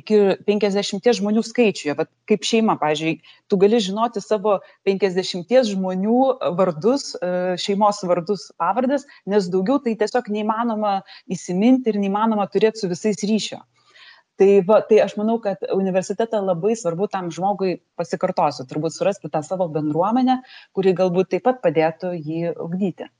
iki 0.00 0.20
penkiasdešimties 0.46 1.20
žmonių 1.20 1.44
skaičiuje. 1.46 1.96
Vat 2.00 2.10
kaip 2.30 2.46
šeima 2.46 2.76
pavyzdžiui 2.80 3.16
tu 3.50 3.58
gali 3.60 3.82
žinoti 3.82 4.22
savo 4.24 4.58
penkiasdešimties 4.88 5.72
žmonių 5.74 6.20
vardus 6.58 7.12
e, 7.14 7.32
šeimos 7.60 8.02
vardus 8.10 8.50
pavardes 8.60 9.06
nes 9.30 9.50
daugiau 9.52 9.78
tai 9.82 9.96
tiesiog 10.00 10.30
neįmanoma 10.34 11.00
įsiminti 11.30 11.92
ir 11.92 12.00
neįmanoma 12.02 12.50
turėt 12.50 12.80
su 12.80 12.90
visais 12.90 13.22
ryšio 13.26 13.62
tai 14.40 14.50
va 14.66 14.80
tai 14.88 15.02
aš 15.04 15.16
manau 15.20 15.38
kad 15.44 15.62
universitete 15.76 16.40
labai 16.40 16.74
svarbu 16.80 17.10
tam 17.12 17.30
žmogui 17.36 17.76
pasikartosiu 18.00 18.66
turbūt 18.70 18.96
surasti 18.96 19.32
tą 19.32 19.44
savo 19.46 19.68
bendruomenę 19.78 20.40
kuri 20.76 20.96
galbūt 21.00 21.34
taip 21.34 21.48
pat 21.48 21.64
padėtų 21.64 22.14
jį 22.18 22.54
ugdyti 22.66 23.10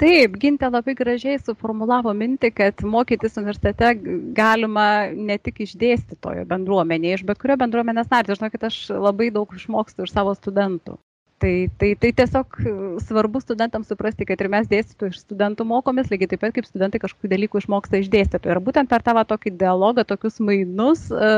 Taip, 0.00 0.38
Gintė 0.40 0.70
labai 0.72 0.94
gražiai 0.96 1.36
suformulavo 1.42 2.14
mintį, 2.16 2.48
kad 2.56 2.80
mokytis 2.88 3.34
universitete 3.36 3.90
galima 4.38 4.86
ne 5.12 5.36
tik 5.36 5.60
iš 5.66 5.74
dėstytojo 5.82 6.46
bendruomenėje, 6.48 7.18
iš 7.18 7.24
bet 7.28 7.42
kurio 7.42 7.58
bendruomenės 7.60 8.08
nario. 8.08 8.38
Žinokit, 8.38 8.64
aš 8.70 8.78
labai 8.96 9.28
daug 9.34 9.52
išmokstu 9.58 10.08
iš 10.08 10.14
savo 10.14 10.32
studentų 10.38 10.96
tai 11.40 11.54
tai 11.78 11.90
tai 12.00 12.10
tiesiog 12.20 12.58
e, 12.60 12.72
svarbu 13.06 13.40
studentams 13.42 13.88
suprasti 13.90 14.26
kad 14.28 14.40
ir 14.40 14.50
mes 14.52 14.68
dėstytojai 14.70 15.14
iš 15.14 15.22
studentų 15.24 15.66
mokomės 15.72 16.10
lygiai 16.12 16.30
taip 16.32 16.42
pat 16.44 16.56
kaip 16.56 16.68
studentai 16.68 17.00
kažkokių 17.02 17.32
dalykų 17.34 17.62
išmoksta 17.62 18.00
iš 18.00 18.10
dėstytojų. 18.12 18.54
Ir 18.54 18.62
būtent 18.66 18.90
per 18.92 19.04
tą 19.06 19.16
va 19.16 19.24
tokį 19.28 19.54
dialogą 19.60 20.04
tokius 20.08 20.40
mainus 20.44 21.06
e, 21.10 21.30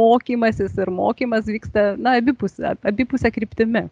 mokymasis 0.00 0.78
ir 0.78 0.92
mokymas 0.94 1.50
vyksta 1.50 1.94
na 1.98 2.18
abipusė 2.20 2.76
abipusė 2.92 3.32
kryptimi 3.34 3.88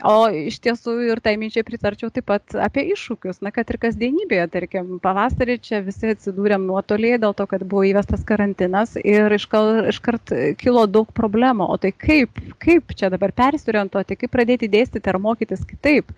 o 0.00 0.14
iš 0.32 0.56
tiesų 0.64 0.94
ir 1.10 1.20
tai 1.20 1.34
minčiai 1.40 1.64
pritarčiau 1.66 2.08
taip 2.14 2.24
pat 2.30 2.54
apie 2.56 2.84
iššūkius. 2.94 3.42
Na 3.44 3.52
kad 3.54 3.68
ir 3.68 3.78
kasdienybėje 3.82 4.46
tarkim 4.54 4.94
pavasarį 5.04 5.58
čia 5.60 5.82
visi 5.84 6.14
atsidūrėm 6.14 6.64
nuotolyje 6.68 7.20
dėl 7.22 7.36
to 7.36 7.46
kad 7.50 7.64
buvo 7.68 7.84
įvestas 7.90 8.24
karantinas 8.28 8.96
ir 9.02 9.32
iškal 9.36 9.90
iškart 9.92 10.32
kilo 10.62 10.86
daug 10.88 11.12
problemų. 11.12 11.68
O 11.68 11.76
tai 11.82 11.92
kaip 11.92 12.40
kaip 12.62 12.96
čia 12.96 13.12
dabar 13.12 13.34
persiorientuoti 13.36 14.16
kaip 14.22 14.32
pradėti 14.32 14.70
dėstyti 14.72 15.12
ar 15.12 15.20
mokytis 15.20 15.66
kitaip? 15.68 16.14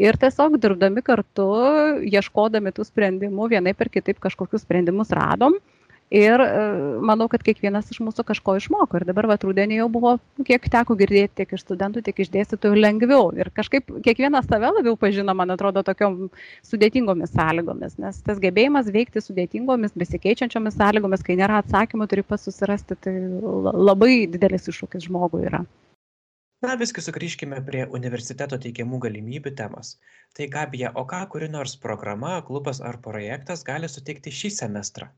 Ir 0.00 0.16
tiesiog 0.18 0.56
dirbdami 0.58 1.04
kartu 1.04 1.46
ieškodami 2.08 2.72
tų 2.74 2.88
sprendimų 2.88 3.50
vienaip 3.52 3.80
ar 3.84 3.92
kitaip 3.92 4.18
kažkokius 4.24 4.64
sprendimus 4.64 5.12
radom 5.14 5.60
ir 6.12 6.42
e, 6.44 6.48
manau 7.00 7.26
kad 7.32 7.42
kiekvienas 7.46 7.88
iš 7.92 8.00
mūsų 8.04 8.24
kažko 8.28 8.54
išmoko 8.60 9.00
ir 9.00 9.06
dabar 9.08 9.28
vat 9.30 9.44
rudenį 9.46 9.78
jau 9.80 9.88
buvo 9.92 10.12
kiek 10.46 10.68
teko 10.74 10.96
girdėti 11.00 11.40
tiek 11.40 11.54
iš 11.56 11.64
studentų 11.64 12.04
tiek 12.04 12.20
iš 12.24 12.30
dėstytojų 12.34 12.80
lengviau 12.84 13.30
ir 13.38 13.48
kažkaip 13.56 13.88
kiekvienas 14.04 14.48
save 14.50 14.72
labiau 14.76 14.98
pažino 15.00 15.34
man 15.38 15.54
atrodo 15.54 15.84
tokiom 15.86 16.28
sudėtingomis 16.68 17.32
sąlygomis 17.32 17.96
nes 18.02 18.20
tas 18.26 18.42
gebėjimas 18.42 18.92
veikti 18.92 19.24
sudėtingomis 19.24 19.96
besikeičiančiomis 20.04 20.76
sąlygomis 20.76 21.24
kai 21.24 21.38
nėra 21.40 21.62
atsakymų 21.62 22.10
turi 22.12 22.26
pats 22.26 22.44
susirasti 22.50 22.98
tai 23.00 23.16
labai 23.88 24.26
didelis 24.28 24.68
iššūkis 24.68 25.08
žmogui 25.08 25.46
yra 25.48 25.64
Na, 26.62 26.76
viskai 26.78 27.02
sugrįžkime 27.02 27.56
prie 27.66 27.80
universiteto 27.98 28.54
teikiamų 28.64 29.00
galimybių 29.02 29.50
temos. 29.58 29.96
Tai 30.38 30.46
Gabija, 30.52 30.92
o 30.94 31.02
ką 31.12 31.24
kuri 31.32 31.48
nors 31.50 31.74
programa, 31.86 32.36
klubas 32.46 32.78
ar 32.90 33.00
projektas 33.06 33.66
gali 33.66 33.90
suteikti 33.90 34.30
šį 34.30 34.50
semestrą? 34.60 35.08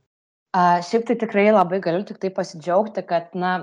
A, 0.54 0.80
šiaip 0.86 1.08
tai 1.08 1.16
tikrai 1.18 1.48
labai 1.50 1.80
galiu 1.82 2.04
tik 2.06 2.20
tai 2.22 2.30
pasidžiaugti, 2.34 3.02
kad, 3.08 3.32
na, 3.34 3.56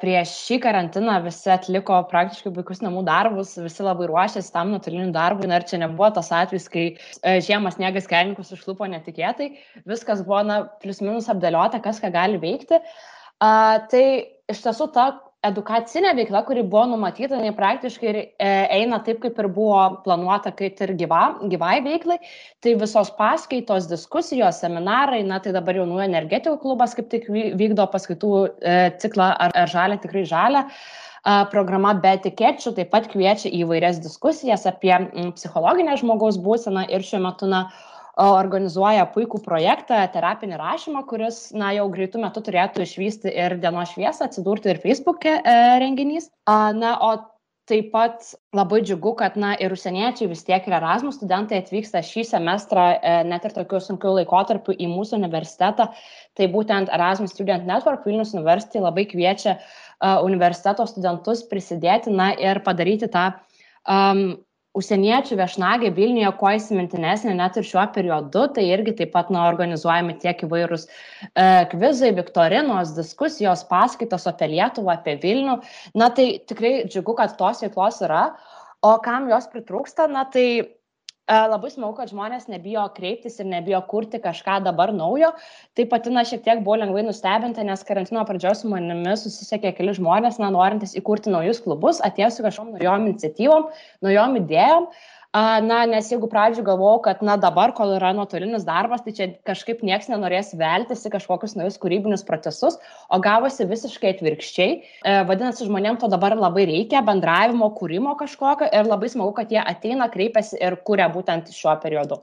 prieš 0.00 0.30
šį 0.46 0.56
karantiną 0.64 1.18
visi 1.26 1.50
atliko 1.52 1.98
praktiškai 2.08 2.54
vaikus 2.56 2.80
namų 2.80 3.02
darbus, 3.04 3.50
visi 3.60 3.84
labai 3.84 4.06
ruošėsi 4.08 4.54
tam 4.54 4.70
nuotoliniu 4.72 5.10
darbui, 5.12 5.44
na 5.50 5.58
ir 5.60 5.66
čia 5.68 5.82
nebuvo 5.82 6.08
tas 6.16 6.30
atvejs, 6.32 6.70
kai 6.72 6.86
žiemas 7.44 7.76
sniegas 7.76 8.08
kelininkus 8.08 8.54
užklupo 8.56 8.88
netikėtai, 8.88 9.50
viskas 9.84 10.24
buvo, 10.24 10.40
na, 10.48 10.62
plius 10.80 11.02
minus 11.04 11.28
apdėliota, 11.28 11.82
kas 11.84 12.00
ką 12.00 12.08
gali 12.14 12.40
veikti. 12.40 12.80
A, 13.44 13.50
tai 13.92 14.04
iš 14.48 14.64
tiesų 14.64 14.88
ta 14.96 15.10
edukacinė 15.46 16.12
veikla, 16.18 16.42
kuri 16.46 16.64
buvo 16.66 16.84
numatyta, 16.90 17.38
jinai 17.38 17.54
praktiškai 17.54 18.10
e, 18.12 18.22
eina 18.74 18.98
taip, 19.06 19.20
kaip 19.22 19.38
ir 19.38 19.48
buvo 19.54 19.80
planuota, 20.02 20.50
kaip 20.54 20.80
ir 20.82 20.94
gyva, 20.98 21.22
gyvai 21.52 21.76
veiklai. 21.84 22.18
Tai 22.64 22.74
visos 22.80 23.12
paskaitos, 23.18 23.86
diskusijos, 23.90 24.58
seminarai, 24.64 25.22
na 25.26 25.38
tai 25.42 25.54
dabar 25.54 25.78
jaunųjų 25.78 26.06
energetikų 26.08 26.58
klubas 26.64 26.96
kaip 26.98 27.10
tik 27.12 27.28
vykdo 27.30 27.86
paskaitų 27.92 28.32
e, 28.48 28.78
ciklą 29.02 29.30
ar, 29.46 29.54
ar 29.62 29.70
žalę, 29.74 30.00
tikrai 30.02 30.26
žalę. 30.28 30.64
Programa 31.52 31.90
be 31.98 32.12
etikečių 32.14 32.70
taip 32.76 32.92
pat 32.92 33.08
kviečia 33.10 33.50
į 33.52 33.64
vairias 33.68 33.98
diskusijas 34.00 34.62
apie 34.70 34.94
psichologinę 35.36 35.96
žmogaus 36.00 36.38
būseną 36.40 36.86
ir 36.88 37.02
šiuo 37.04 37.18
metu, 37.26 37.48
na, 37.50 37.66
organizuoja 38.18 39.06
puikų 39.14 39.40
projektą 39.44 40.00
terapinį 40.14 40.58
rašymą 40.58 41.04
kuris 41.06 41.40
na 41.54 41.70
jau 41.76 41.86
greitu 41.92 42.20
metu 42.22 42.42
turėtų 42.44 42.82
išvysti 42.82 43.30
ir 43.30 43.58
dienos 43.62 43.94
šviesą 43.94 44.26
atsidurti 44.26 44.72
ir 44.72 44.80
feisbuke 44.82 45.38
e, 45.38 45.58
renginys 45.82 46.30
na 46.48 46.96
o 46.98 47.12
taip 47.68 47.90
pat 47.92 48.30
labai 48.56 48.80
džiugu, 48.80 49.12
kad 49.18 49.36
na, 49.40 49.52
ir 49.60 49.72
užsieniečiai 49.74 50.28
vis 50.30 50.44
tiek 50.46 50.64
ir 50.66 50.76
Erasmus 50.78 51.18
studentai 51.18 51.60
atvyksta 51.62 52.00
šį 52.04 52.24
semestrą 52.30 52.86
e, 52.96 53.14
net 53.28 53.44
ir 53.44 53.54
tokiu 53.56 53.80
sunkiu 53.84 54.14
laikotarpiu 54.16 54.72
į 54.72 54.88
mūsų 54.90 55.18
universitetą. 55.18 55.90
Tai 56.38 56.48
būtent 56.54 56.92
Erasmus 56.94 57.34
Student 57.36 57.68
Network 57.68 58.06
Vilnius 58.08 58.34
University 58.36 58.80
labai 58.82 59.04
kviečia 59.10 59.58
uh, 59.58 60.20
universiteto 60.24 60.86
studentus 60.88 61.44
prisidėti 61.50 62.14
na, 62.14 62.30
ir 62.40 62.62
padaryti 62.64 63.10
tą 63.12 63.26
um, 63.84 64.38
užsieniečių 64.78 65.38
viešnagė 65.40 65.90
Vilniuje 65.96 66.30
kuo 66.40 66.52
įsimintinesnė 66.56 67.34
net 67.38 67.58
ir 67.58 67.66
šiuo 67.66 67.84
periodu, 67.94 68.46
tai 68.54 68.66
irgi 68.70 68.94
taip 69.00 69.12
pat 69.16 69.32
na, 69.34 69.46
organizuojami 69.50 70.18
tiek 70.22 70.44
įvairūs 70.46 70.86
e, 70.88 71.48
kvizai, 71.72 72.12
viktorinos, 72.18 72.94
diskusijos, 72.96 73.66
paskaitos 73.70 74.28
apie 74.30 74.52
Lietuvą, 74.54 74.96
apie 74.96 75.18
Vilnių. 75.22 75.58
Na 75.98 76.10
tai 76.14 76.30
tikrai 76.48 76.74
džiugu, 76.86 77.16
kad 77.18 77.36
tos 77.40 77.64
veiklos 77.64 78.02
yra. 78.06 78.28
O 78.86 78.94
kam 79.02 79.26
jos 79.26 79.48
pritrūksta, 79.50 80.06
na 80.12 80.22
tai 80.30 80.77
labai 81.28 81.70
smagu, 81.72 81.92
kad 81.98 82.08
žmonės 82.08 82.48
nebijo 82.48 82.86
kreiptis 82.96 83.38
ir 83.40 83.48
nebijo 83.48 83.80
kurti 83.90 84.20
kažką 84.22 84.58
dabar 84.64 84.92
naujo. 84.96 85.32
Tai 85.76 85.86
patina 85.90 86.24
šiek 86.24 86.42
tiek 86.46 86.62
buvo 86.64 86.78
lengvai 86.80 87.04
nustebinta, 87.04 87.64
nes 87.66 87.84
karantino 87.84 88.24
pradžios 88.28 88.64
su 88.64 88.72
manimi 88.72 89.16
susisiekė 89.16 89.74
keli 89.76 89.94
žmonės, 89.98 90.40
na, 90.40 90.50
norintys 90.54 90.96
įkurti 90.98 91.32
naujus 91.34 91.60
klubus, 91.64 92.00
atėjo 92.04 92.32
su 92.32 92.48
kažkom 92.48 92.74
naujom 92.76 93.10
iniciatyvom, 93.10 93.68
naujom 94.06 94.40
idėjom. 94.42 94.90
Na, 95.62 95.78
nes 95.86 96.08
jeigu 96.10 96.28
pradžioje 96.30 96.64
galvojau, 96.66 97.02
kad, 97.04 97.20
na, 97.26 97.36
dabar, 97.40 97.74
kol 97.76 97.92
yra 97.98 98.14
nuotolinis 98.16 98.64
darbas, 98.66 99.02
tai 99.04 99.12
čia 99.16 99.26
kažkaip 99.46 99.82
nieks 99.86 100.08
nenorės 100.10 100.54
veltis 100.58 101.04
į 101.06 101.12
kažkokius 101.14 101.54
naujus 101.58 101.76
kūrybinius 101.82 102.24
procesus, 102.26 102.78
o 103.12 103.18
gavosi 103.22 103.66
visiškai 103.68 104.14
atvirkščiai. 104.14 104.78
E, 104.78 105.18
vadinasi, 105.28 105.66
žmonėms 105.68 106.00
to 106.02 106.08
dabar 106.10 106.34
labai 106.38 106.64
reikia, 106.70 107.04
bendravimo, 107.06 107.68
kūrimo 107.76 108.16
kažkokio 108.18 108.70
ir 108.72 108.88
labai 108.88 109.12
smagu, 109.12 109.34
kad 109.36 109.52
jie 109.52 109.60
ateina, 109.60 110.08
kreipiasi 110.14 110.58
ir 110.64 110.78
kuria 110.88 111.10
būtent 111.12 111.52
šiuo 111.54 111.76
periodu. 111.84 112.22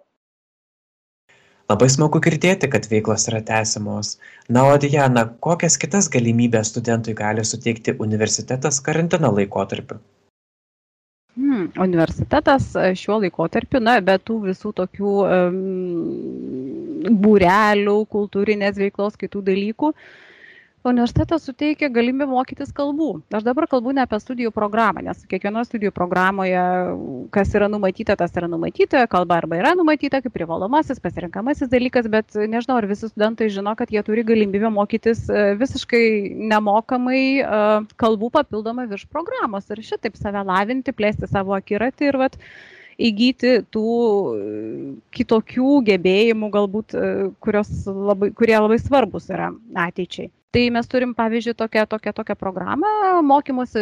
Labai 1.70 1.88
smagu 1.90 2.20
girdėti, 2.22 2.68
kad 2.74 2.90
veiklos 2.90 3.30
yra 3.32 3.40
tęsimos. 3.46 4.18
Na, 4.50 4.68
o 4.70 4.76
Diana, 4.82 5.28
kokias 5.46 5.80
kitas 5.82 6.12
galimybės 6.14 6.74
studentui 6.74 7.16
gali 7.18 7.46
suteikti 7.46 7.96
universitetas 8.06 8.82
karantino 8.86 9.32
laikotarpiu? 9.34 10.02
Hmm, 11.36 11.66
universitetas 11.84 12.70
e, 12.80 12.94
šiuo 12.96 13.18
laikotarpiu, 13.26 13.82
na, 13.84 13.98
be 14.02 14.16
tų 14.24 14.38
visų 14.46 14.72
tokių 14.78 15.16
um, 15.26 15.58
būrelių, 17.26 17.98
kultūrinės 18.14 18.80
veiklos, 18.80 19.18
kitų 19.20 19.42
dalykų, 19.50 19.92
uh, 19.92 20.25
universitetas 20.90 21.46
suteikia 21.48 21.90
galimybę 21.94 22.28
mokytis 22.30 22.72
kalbų. 22.76 23.10
Aš 23.36 23.46
dabar 23.46 23.68
kalbu 23.70 23.94
ne 23.96 24.04
apie 24.06 24.20
studijų 24.22 24.52
programą, 24.56 25.04
nes 25.06 25.24
kiekvienoje 25.30 25.70
studijų 25.70 25.94
programoje, 25.96 26.62
kas 27.36 27.54
yra 27.58 27.70
numatyta, 27.72 28.18
tas 28.20 28.36
yra 28.38 28.50
numatyta, 28.52 29.06
kalba 29.12 29.40
arba 29.42 29.60
yra 29.62 29.74
numatyta 29.78 30.22
kaip 30.24 30.36
privalomasis, 30.36 31.02
pasirinkamasis 31.04 31.72
dalykas, 31.72 32.10
bet 32.12 32.38
nežinau, 32.38 32.78
ar 32.80 32.90
visi 32.90 33.10
studentai 33.10 33.50
žino, 33.54 33.76
kad 33.80 33.94
jie 33.94 34.04
turi 34.06 34.26
galimybę 34.28 34.72
mokytis 34.74 35.26
e, 35.30 35.48
visiškai 35.60 36.06
nemokamai 36.54 37.24
e, 37.42 37.66
kalbų 38.02 38.32
papildomai 38.38 38.88
virš 38.92 39.08
programos 39.12 39.70
ir 39.72 39.84
šitaip 39.86 40.18
save 40.20 40.46
lavinti, 40.46 40.96
plėsti 40.96 41.30
savo 41.32 41.56
akiratį 41.58 42.12
ir 42.12 42.22
vat, 42.22 42.40
įgyti 42.98 43.58
tų 43.74 43.90
e, 43.90 44.64
kitokių 45.16 45.82
gebėjimų, 45.90 46.50
galbūt, 46.54 46.96
labai, 47.92 48.32
kurie 48.38 48.58
labai 48.58 48.80
svarbus 48.82 49.30
yra 49.34 49.52
ateičiai. 49.88 50.32
Tai 50.56 50.62
mes 50.72 50.88
turim 50.88 51.12
pavyzdžiui 51.12 51.52
tokią 51.60 51.82
tokią 51.92 52.14
tokią 52.16 52.36
programą 52.40 52.88
mokymosi 53.28 53.82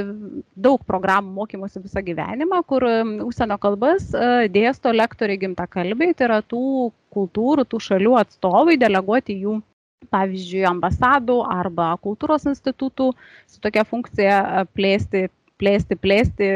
daug 0.58 0.82
programų 0.90 1.36
mokymosi 1.36 1.84
visą 1.84 2.02
gyvenimą 2.08 2.64
kur 2.66 2.86
užsienio 3.28 3.60
kalbas 3.62 4.08
e, 4.18 4.48
dėsto 4.50 4.90
lektoriai 4.96 5.38
gimtakalbiai 5.44 6.16
tai 6.18 6.26
yra 6.32 6.40
tų 6.42 6.90
kultūrų 7.14 7.68
tų 7.70 7.82
šalių 7.90 8.16
atstovai 8.24 8.80
deleguoti 8.82 9.38
jų 9.44 9.60
pavyzdžiui 10.14 10.66
ambasadų 10.72 11.38
arba 11.46 11.92
kultūros 12.02 12.50
institutų 12.50 13.12
su 13.46 13.62
tokia 13.62 13.86
funkcija 13.86 14.42
e, 14.42 14.66
plėsti 14.74 15.28
plėsti, 15.64 15.98
plėsti 16.04 16.52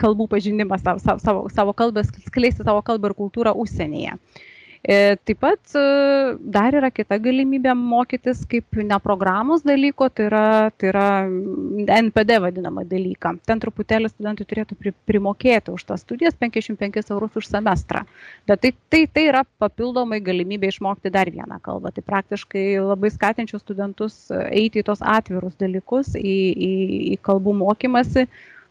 kalbų 0.00 0.28
pažinimą, 0.36 0.78
savo, 0.84 1.18
savo, 1.24 1.48
savo 1.54 1.74
kalbą, 1.76 2.04
skleisti 2.28 2.66
savo 2.66 2.84
kalbą 2.84 3.10
ir 3.10 3.18
kultūrą 3.18 3.56
užsienyje. 3.64 4.14
E, 4.14 4.48
taip 4.88 5.40
pat 5.42 5.74
e, 5.76 5.80
dar 6.40 6.72
yra 6.72 6.88
kita 6.88 7.18
galimybė 7.20 7.74
mokytis 7.76 8.40
kaip 8.48 8.78
ne 8.80 8.96
programos 9.04 9.60
dalyko, 9.66 10.08
tai 10.08 10.28
yra, 10.30 10.44
tai 10.80 10.88
yra 10.88 11.04
NPD 11.98 12.38
vadinamą 12.40 12.86
dalyką. 12.88 13.34
Ten 13.44 13.60
truputėlį 13.60 14.08
studentai 14.08 14.48
turėtų 14.48 14.78
primokėti 15.08 15.74
už 15.74 15.84
tas 15.90 16.06
studijas 16.06 16.38
55 16.40 17.12
eurus 17.12 17.36
už 17.36 17.50
semestrą. 17.50 18.06
Bet 18.48 18.64
tai, 18.64 18.72
tai, 18.88 19.04
tai 19.12 19.28
yra 19.28 19.44
papildomai 19.60 20.22
galimybė 20.24 20.72
išmokti 20.72 21.12
dar 21.12 21.28
vieną 21.28 21.60
kalbą. 21.60 21.92
Tai 21.92 22.08
praktiškai 22.08 22.66
labai 22.80 23.12
skatinčiau 23.12 23.60
studentus 23.60 24.22
eiti 24.48 24.80
į 24.80 24.88
tos 24.88 25.04
atvirus 25.04 25.58
dalykus, 25.60 26.14
į, 26.16 26.38
į, 26.56 26.72
į 27.12 27.20
kalbų 27.28 27.58
mokymasi 27.60 28.24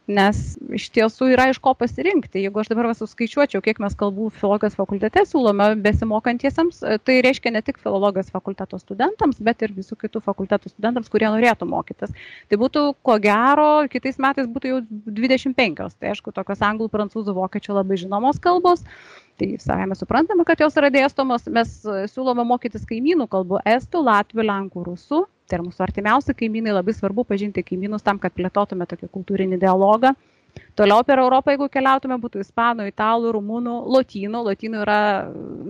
nes 0.08 0.38
iš 0.72 0.88
tiesų 0.96 1.30
yra 1.34 1.50
iš 1.52 1.60
ko 1.64 1.74
pasirinkti. 1.78 2.40
Jeigu 2.46 2.62
aš 2.62 2.70
dabar 2.72 2.88
suskaičiuočiau, 2.96 3.62
kiek 3.64 3.82
mes 3.84 3.96
kalbų 4.00 4.30
filologijos 4.40 4.78
fakultete 4.80 5.26
siūlome 5.28 5.74
besimokantiesiems, 5.84 6.80
tai 7.04 7.20
reiškia 7.26 7.52
ne 7.52 7.62
tik 7.66 7.82
filologijos 7.84 8.32
fakulteto 8.32 8.80
studentams, 8.80 9.42
bet 9.44 9.68
ir 9.68 9.76
visų 9.76 10.00
kitų 10.00 10.24
fakultetų 10.24 10.72
studentams, 10.72 11.12
kurie 11.12 11.28
norėtų 11.28 11.68
mokytis. 11.68 12.16
Tai 12.48 12.62
būtų, 12.64 12.88
ko 13.04 13.20
gero, 13.24 13.70
kitais 13.92 14.20
metais 14.24 14.48
būtų 14.48 14.74
jau 14.74 14.82
25. 15.12 15.96
Tai 16.00 16.12
aišku, 16.16 16.36
tokios 16.36 16.64
anglų, 16.64 16.90
prancūzų, 16.94 17.36
vokiečių 17.36 17.80
labai 17.82 18.00
žinomos 18.00 18.40
kalbos. 18.40 18.88
Tai 19.38 19.54
savame 19.62 19.94
suprantame, 19.94 20.48
kad 20.48 20.64
jos 20.64 20.80
yra 20.80 20.90
dėstomos. 20.90 21.46
Mes 21.54 21.82
siūlome 22.10 22.48
mokytis 22.48 22.88
kaimynų 22.90 23.28
kalbų- 23.30 23.60
estų, 23.78 24.08
latvių, 24.08 24.48
lenkų, 24.48 24.88
rusų 24.88 25.28
tai 25.48 25.60
yra 25.60 25.68
mūsų 25.68 25.84
artimiausi 25.88 26.36
kaimynai, 26.38 26.76
labai 26.76 26.96
svarbu 26.96 27.26
pažinti 27.28 27.64
kaimynus 27.66 28.06
tam, 28.06 28.20
kad 28.22 28.36
plėtotume 28.36 28.88
tokį 28.90 29.10
kultūrinį 29.14 29.60
dialogą. 29.62 30.14
Toliau 30.78 31.04
per 31.06 31.20
Europą, 31.22 31.54
jeigu 31.54 31.68
keliautume, 31.74 32.18
būtų 32.22 32.42
ispanų, 32.44 32.88
italų, 32.92 33.32
rumunų, 33.36 33.76
lotynų. 33.94 34.42
Lotynų 34.48 34.82
yra 34.84 35.00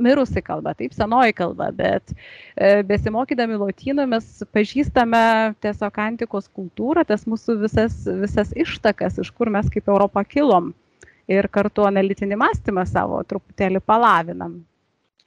mirusi 0.05 0.43
kalba, 0.43 0.73
taip, 0.79 0.95
senoji 0.95 1.35
kalba, 1.35 1.69
bet 1.75 2.13
e, 2.13 2.83
besimokydami 2.87 3.59
lotynų 3.59 4.07
mes 4.13 4.29
pažįstame 4.55 5.23
tiesiog 5.63 6.01
antikos 6.03 6.47
kultūrą, 6.47 7.05
tas 7.07 7.27
mūsų 7.29 7.57
visas, 7.65 7.99
visas 8.23 8.53
ištakas, 8.55 9.19
iš 9.23 9.31
kur 9.35 9.51
mes 9.53 9.67
kaip 9.73 9.91
Europą 9.91 10.23
kilom. 10.27 10.73
Ir 11.27 11.49
kartu 11.51 11.83
analitinį 11.83 12.39
mąstymą 12.39 12.87
savo 12.87 13.19
truputėlį 13.27 13.83
palavinam. 13.83 14.61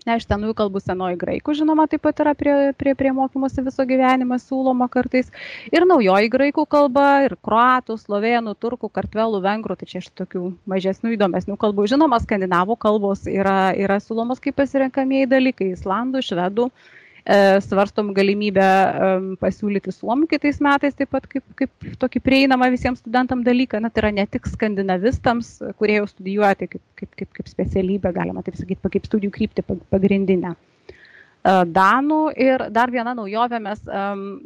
Ne, 0.07 0.17
iš 0.17 0.25
senųjų 0.25 0.55
kalbų 0.57 0.81
senoji 0.81 1.19
graikų, 1.21 1.53
žinoma, 1.59 1.85
taip 1.91 2.01
pat 2.07 2.23
yra 2.25 2.33
prie, 2.39 2.55
prie, 2.81 2.95
prie 2.97 3.11
mokymosi 3.13 3.65
viso 3.67 3.85
gyvenimo 3.85 4.39
siūloma 4.41 4.87
kartais. 4.93 5.29
Ir 5.69 5.85
naujoji 5.89 6.31
graikų 6.33 6.65
kalba, 6.73 7.09
ir 7.27 7.35
kroatų, 7.45 7.99
slovėnų, 8.01 8.55
turkų, 8.65 8.89
kartvelų, 8.97 9.43
vengrų, 9.45 9.77
tai 9.77 9.91
čia 9.91 10.01
iš 10.01 10.09
tokių 10.17 10.47
mažesnių 10.73 11.13
įdomesnių 11.19 11.59
kalbų. 11.61 11.85
Žinoma, 11.93 12.21
skandinavų 12.25 12.79
kalbos 12.81 13.27
yra, 13.29 13.75
yra 13.77 14.01
siūlomos 14.01 14.41
kaip 14.41 14.57
pasirenkamieji 14.63 15.29
dalykai- 15.35 15.73
islandų, 15.77 16.25
švedų. 16.31 16.71
E, 17.31 17.61
svarstom 17.63 18.09
galimybę 18.17 18.67
pasiūlyti 19.39 19.93
suomių 19.95 20.27
kitais 20.33 20.57
metais, 20.65 20.97
taip 20.99 21.13
pat 21.15 21.29
kaip, 21.31 21.45
kaip 21.59 21.93
tokį 22.03 22.23
prieinamą 22.27 22.71
visiems 22.75 22.99
studentam 23.05 23.45
dalyką. 23.47 23.79
Na, 23.85 23.91
tai 23.93 24.03
yra 24.03 24.11
ne 24.17 24.25
tik 24.27 24.49
skandinavistams, 24.51 25.53
kurie 25.79 26.01
jau 26.01 26.09
studijuoja, 26.11 26.57
tai 26.59 26.71
kaip, 26.73 26.83
kaip, 26.99 27.13
kaip, 27.21 27.31
kaip 27.39 27.53
specialybė, 27.53 28.11
galima 28.17 28.43
taip 28.47 28.59
sakyti, 28.59 28.93
kaip 28.97 29.07
studijų 29.07 29.35
krypti 29.37 29.67
pagrindinę. 29.95 30.57
E, 31.41 31.53
danų 31.73 32.19
ir 32.37 32.67
dar 32.69 32.91
viena 32.93 33.15
naujovė, 33.17 33.61
mes 33.65 33.81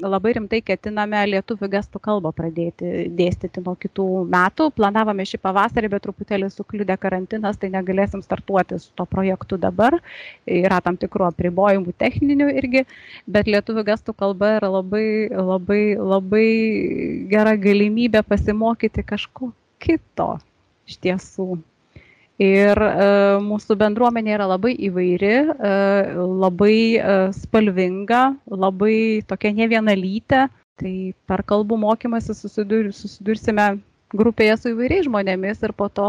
labai 0.04 0.35
rimtai 0.37 0.61
ketiname 0.62 1.24
lietuvių 1.33 1.68
gestų 1.72 2.00
kalbą 2.04 2.30
pradėti 2.37 3.09
dėstyti 3.18 3.64
nuo 3.64 3.74
kitų 3.80 4.07
metų. 4.30 4.68
Planavome 4.78 5.26
šį 5.26 5.40
pavasarį, 5.42 5.90
bet 5.96 6.04
truputėlį 6.07 6.52
sukliudė 6.54 6.96
karantinas, 7.02 7.59
tai 7.59 7.72
negalėsim 7.74 8.22
startuoti 8.22 8.78
su 8.78 8.94
to 8.94 9.09
projektu 9.11 9.59
dabar. 9.59 9.98
Yra 10.46 10.80
tam 10.85 10.98
tikrų 11.00 11.28
apribojimų 11.33 11.96
techninių 11.98 12.50
irgi, 12.62 12.87
bet 13.26 13.50
lietuvių 13.50 13.87
gestų 13.90 14.14
kalba 14.14 14.54
yra 14.61 14.70
labai, 14.78 15.07
labai, 15.35 15.83
labai 15.98 16.48
gera 17.30 17.59
galimybė 17.59 18.22
pasimokyti 18.22 19.02
kažko 19.02 19.50
kito 19.83 20.37
iš 20.87 21.00
tiesų. 21.02 21.59
Ir 22.42 22.75
e, 22.83 22.94
mūsų 23.47 23.77
bendruomenė 23.79 24.33
yra 24.35 24.47
labai 24.51 24.73
įvairi, 24.88 25.35
e, 25.55 25.75
labai 26.18 26.79
e, 26.99 27.18
spalvinga, 27.37 28.25
labai 28.51 29.23
tokia 29.29 29.53
ne 29.55 29.68
vienalytė. 29.70 30.49
Tai 30.75 30.94
per 31.31 31.44
kalbų 31.47 31.79
mokymasi 31.79 32.35
susidur, 32.35 32.88
susidursime 32.90 33.77
grupėje 34.11 34.57
su 34.59 34.73
įvairiais 34.73 35.07
žmonėmis 35.07 35.62
ir 35.62 35.75
po 35.79 35.87
to 35.87 36.09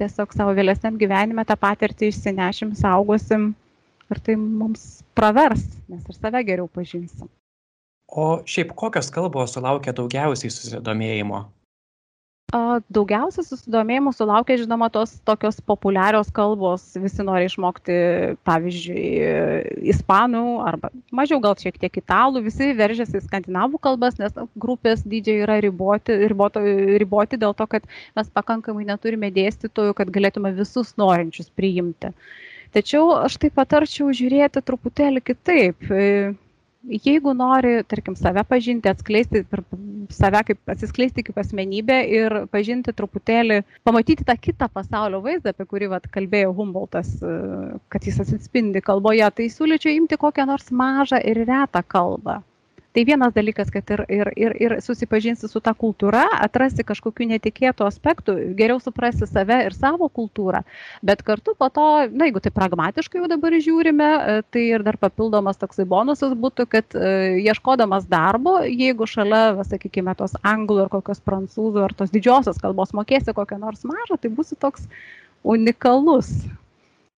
tiesiog 0.00 0.32
savo 0.32 0.54
vėlesniam 0.56 0.96
gyvenime 0.96 1.44
tą 1.44 1.58
patirtį 1.60 2.08
išsinešim, 2.08 2.72
saugosim 2.78 3.50
ir 4.08 4.22
tai 4.24 4.38
mums 4.40 5.02
pravers, 5.12 5.66
nes 5.92 6.00
ir 6.08 6.16
save 6.16 6.40
geriau 6.48 6.70
pažinsim. 6.72 7.28
O 8.08 8.40
šiaip 8.48 8.72
kokios 8.74 9.12
kalbos 9.12 9.52
sulaukia 9.54 9.92
daugiausiai 9.94 10.50
susidomėjimo? 10.50 11.44
Daugiausia 12.50 13.44
susidomėjimų 13.46 14.10
sulaukia, 14.16 14.56
žinoma, 14.58 14.88
tos 14.90 15.12
tokios 15.28 15.60
populiarios 15.62 16.32
kalbos. 16.34 16.82
Visi 16.98 17.22
nori 17.22 17.46
išmokti, 17.46 17.98
pavyzdžiui, 18.48 19.04
ispanų 19.92 20.42
arba 20.66 20.90
mažiau 21.14 21.38
gal 21.44 21.54
šiek 21.60 21.78
tiek 21.78 22.00
italų. 22.02 22.42
Visi 22.48 22.72
veržiasi 22.74 23.20
į 23.20 23.24
skandinavų 23.28 23.78
kalbas, 23.86 24.18
nes 24.18 24.34
grupės 24.58 25.06
dydžiai 25.06 25.44
yra 25.44 25.60
riboti, 25.62 26.16
riboti, 26.32 26.64
riboti 27.04 27.38
dėl 27.38 27.54
to, 27.54 27.68
kad 27.70 27.86
mes 28.18 28.34
pakankamai 28.34 28.88
neturime 28.88 29.30
dėstytojų, 29.34 29.94
kad 30.00 30.10
galėtume 30.10 30.50
visus 30.58 30.96
norinčius 30.98 31.52
priimti. 31.54 32.10
Tačiau 32.74 33.14
aš 33.20 33.38
tai 33.42 33.54
patarčiau 33.54 34.10
žiūrėti 34.14 34.62
truputėlį 34.66 35.22
kitaip 35.22 35.90
jeigu 36.88 37.32
nori, 37.36 37.80
tarkim, 37.88 38.16
save 38.16 38.42
pažinti, 38.48 38.88
atskleisti, 38.88 39.44
save 40.10 40.42
kaip 40.48 40.72
atsiskleisti 40.72 41.24
kaip 41.26 41.38
asmenybę 41.42 41.98
ir 42.08 42.36
pažinti 42.52 42.94
truputėlį, 42.96 43.60
pamatyti 43.86 44.26
tą 44.26 44.36
kitą 44.40 44.70
pasaulio 44.72 45.20
vaizdą, 45.24 45.54
apie 45.54 45.66
kurį 45.68 45.90
vat, 45.94 46.08
kalbėjo 46.12 46.54
Humboldtas, 46.56 47.12
kad 47.92 48.06
jis 48.06 48.20
atsispindi 48.24 48.82
kalboje, 48.84 49.28
tai 49.36 49.50
siūlyčiau 49.52 49.94
imti 49.96 50.20
kokią 50.20 50.48
nors 50.50 50.70
mažą 50.72 51.20
ir 51.24 51.44
retą 51.46 51.84
kalbą 51.86 52.40
tai 52.92 53.04
vienas 53.04 53.32
dalykas 53.34 53.70
kad 53.70 53.90
ir 53.90 54.02
ir 54.08 54.30
ir 54.36 54.54
ir 54.60 54.72
susipažinsi 54.82 55.48
su 55.48 55.60
ta 55.60 55.72
kultūra 55.74 56.24
atrasi 56.42 56.82
kažkokių 56.86 57.28
netikėtų 57.32 57.86
aspektų 57.86 58.34
geriau 58.58 58.80
suprasi 58.82 59.28
save 59.30 59.60
ir 59.66 59.76
savo 59.76 60.08
kultūrą. 60.08 60.64
Bet 61.02 61.22
kartu 61.22 61.54
po 61.58 61.68
to 61.70 61.86
na 62.10 62.26
jeigu 62.26 62.42
taip 62.42 62.56
pragmatiškai 62.58 63.22
jau 63.22 63.30
dabar 63.30 63.54
žiūrime 63.54 64.10
e, 64.10 64.42
tai 64.50 64.64
ir 64.74 64.82
dar 64.82 64.98
papildomas 64.98 65.60
toksai 65.60 65.86
bonusas 65.86 66.34
būtų 66.34 66.66
kad 66.66 66.98
e, 66.98 67.38
ieškodamas 67.46 68.10
darbo 68.10 68.58
jeigu 68.66 69.06
šalia 69.06 69.54
va 69.54 69.66
sakykime 69.68 70.16
tos 70.18 70.34
anglų 70.42 70.86
ar 70.86 70.92
kokios 70.98 71.22
prancūzų 71.22 71.86
ar 71.86 71.94
tos 71.94 72.10
didžiosios 72.10 72.58
kalbos 72.58 72.94
mokėsi 72.96 73.36
kokią 73.36 73.60
nors 73.62 73.86
mažą 73.86 74.18
tai 74.18 74.34
būsi 74.34 74.58
toks 74.58 74.90
unikalus. 75.46 76.32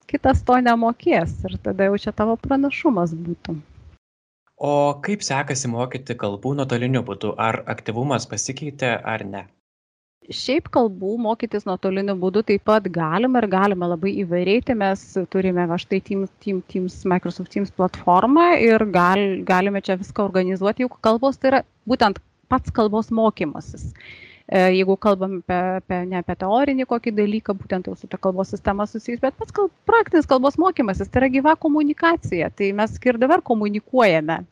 Kitas 0.06 0.42
to 0.44 0.58
nemokės 0.60 1.38
ir 1.48 1.56
tada 1.64 1.88
jau 1.88 1.96
čia 1.96 2.12
tavo 2.12 2.36
pranašumas 2.36 3.16
būtų 3.16 3.56
o 4.62 4.74
kaip 5.06 5.24
sekasi 5.26 5.70
mokyti 5.72 6.14
kalbų 6.18 6.54
nuotoliniu 6.60 7.02
būdu 7.08 7.34
ar 7.48 7.64
aktyvumas 7.74 8.28
pasikeitė 8.30 8.94
ar 9.14 9.26
ne 9.34 9.48
Šiaip 10.30 10.68
kalbų 10.70 11.16
mokytis 11.18 11.64
nuotoliniu 11.66 12.14
būdu 12.18 12.44
taip 12.46 12.62
pat 12.68 12.84
galima 12.94 13.40
ir 13.42 13.48
galima 13.50 13.88
labai 13.90 14.12
įvairiai. 14.22 14.62
Tai 14.62 14.76
mes 14.78 15.00
turime 15.32 15.64
va 15.66 15.78
štai 15.82 15.98
Teams, 16.06 16.30
Teams, 16.44 16.62
Teams, 16.70 16.98
Microsoft 17.10 17.50
Teams 17.50 17.72
platformą 17.74 18.52
ir 18.62 18.84
gal, 18.94 19.22
galime 19.48 19.82
čia 19.82 19.98
viską 19.98 20.28
organizuoti, 20.28 20.86
juk 20.86 21.00
kalbos 21.02 21.40
tai 21.42 21.50
yra 21.50 21.62
būtent 21.90 22.22
pats 22.52 22.70
kalbos 22.70 23.10
mokymasis. 23.10 23.90
E, 24.46 24.62
jeigu 24.76 24.94
kalbam 25.02 25.40
apie, 25.40 25.58
apie, 25.80 26.00
ne 26.06 26.20
apie 26.22 26.38
teorinį 26.38 26.86
kokį 26.86 27.16
dalyką, 27.18 27.58
būtent 27.58 27.90
jau 27.90 27.98
su 27.98 28.06
ta 28.06 28.20
kalbos 28.22 28.54
sistema 28.54 28.86
susijęs, 28.86 29.24
bet 29.26 29.34
pats 29.42 29.54
kalb, 29.58 29.74
praktinis 29.90 30.30
kalbos 30.30 30.58
mokymasis 30.60 31.10
tai 31.10 31.24
yra 31.24 31.32
gyva 31.34 31.58
komunikacija. 31.58 32.52
Tai 32.54 32.70
mes 32.78 32.98
ir 33.02 33.18
dabar 33.18 33.42
komunikuojame 33.42 34.44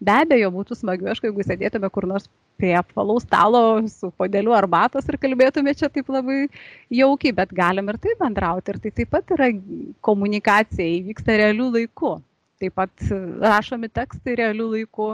Be 0.00 0.14
abejo, 0.22 0.50
būtų 0.54 0.78
smagiau, 0.78 1.10
aišku, 1.12 1.28
jeigu 1.28 1.46
sėdėtume 1.46 1.90
kur 1.94 2.06
nors 2.10 2.28
prie 2.58 2.72
apvalaus 2.78 3.26
stalo 3.26 3.62
su 3.92 4.10
podeliu 4.18 4.54
arbatos 4.56 5.06
ir 5.08 5.18
kalbėtume 5.22 5.74
čia 5.78 5.90
taip 5.92 6.10
labai 6.10 6.46
jaukiai, 6.94 7.34
bet 7.36 7.54
galim 7.54 7.90
ir 7.92 8.00
taip 8.02 8.18
bendrauti. 8.22 8.74
Ir 8.74 8.82
tai 8.82 8.94
taip 9.00 9.12
pat 9.14 9.36
yra 9.36 9.52
komunikacija, 10.08 10.88
įvyksta 10.98 11.38
realių 11.42 11.70
laikų. 11.76 12.16
Taip 12.58 12.74
pat 12.74 13.08
rašomi 13.44 13.90
tekstai 13.94 14.38
realių 14.40 14.72
laikų. 14.74 15.12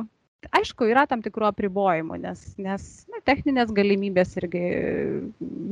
Aišku, 0.52 0.88
yra 0.90 1.06
tam 1.08 1.22
tikrų 1.24 1.48
apribojimų, 1.48 2.18
nes, 2.22 2.42
nes 2.60 2.84
na, 3.12 3.20
techninės 3.24 3.72
galimybės 3.74 4.36
irgi, 4.40 4.62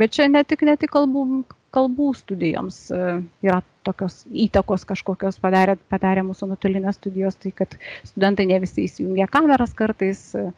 bet 0.01 0.17
čia 0.17 0.29
ne 0.31 0.45
tik, 0.49 0.65
ne 0.69 0.77
tik 0.81 0.93
kalbų, 0.95 1.45
kalbų 1.75 2.11
studijoms 2.17 2.79
e, 2.93 3.01
yra 3.45 3.61
tokios 3.87 4.23
įtakos 4.31 4.87
kažkokios 4.89 5.41
padarė, 5.43 5.77
padarė 5.93 6.25
mūsų 6.29 6.53
nuotolinės 6.53 7.01
studijos, 7.01 7.39
tai 7.43 7.55
kad 7.57 7.77
studentai 8.09 8.47
ne 8.51 8.61
visi 8.63 8.87
įsijungia 8.87 9.29
kameras 9.33 9.75
kartais, 9.79 10.29
e, 10.39 10.51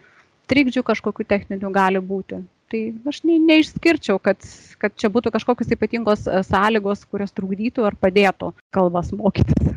trikdžių 0.52 0.84
kažkokių 0.86 1.26
techninių 1.30 1.72
gali 1.74 2.02
būti. 2.04 2.42
Tai 2.72 2.82
aš 3.10 3.22
ne, 3.28 3.38
neišskirčiau, 3.38 4.18
kad, 4.22 4.40
kad 4.80 4.94
čia 4.98 5.10
būtų 5.12 5.32
kažkokios 5.34 5.72
ypatingos 5.76 6.28
e, 6.28 6.44
sąlygos, 6.48 7.06
kurios 7.08 7.34
trukdytų 7.36 7.88
ar 7.88 7.98
padėtų 8.00 8.54
kalbas 8.74 9.12
mokytis. 9.16 9.74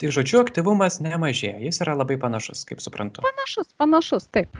Tai 0.00 0.10
žodžiu, 0.16 0.40
aktyvumas 0.40 0.98
nemažėja, 1.04 1.58
jis 1.60 1.82
yra 1.84 1.94
labai 1.98 2.16
panašus, 2.20 2.64
kaip 2.68 2.80
suprantu. 2.80 3.24
Panašus, 3.26 3.68
panašus, 3.80 4.28
taip 4.32 4.56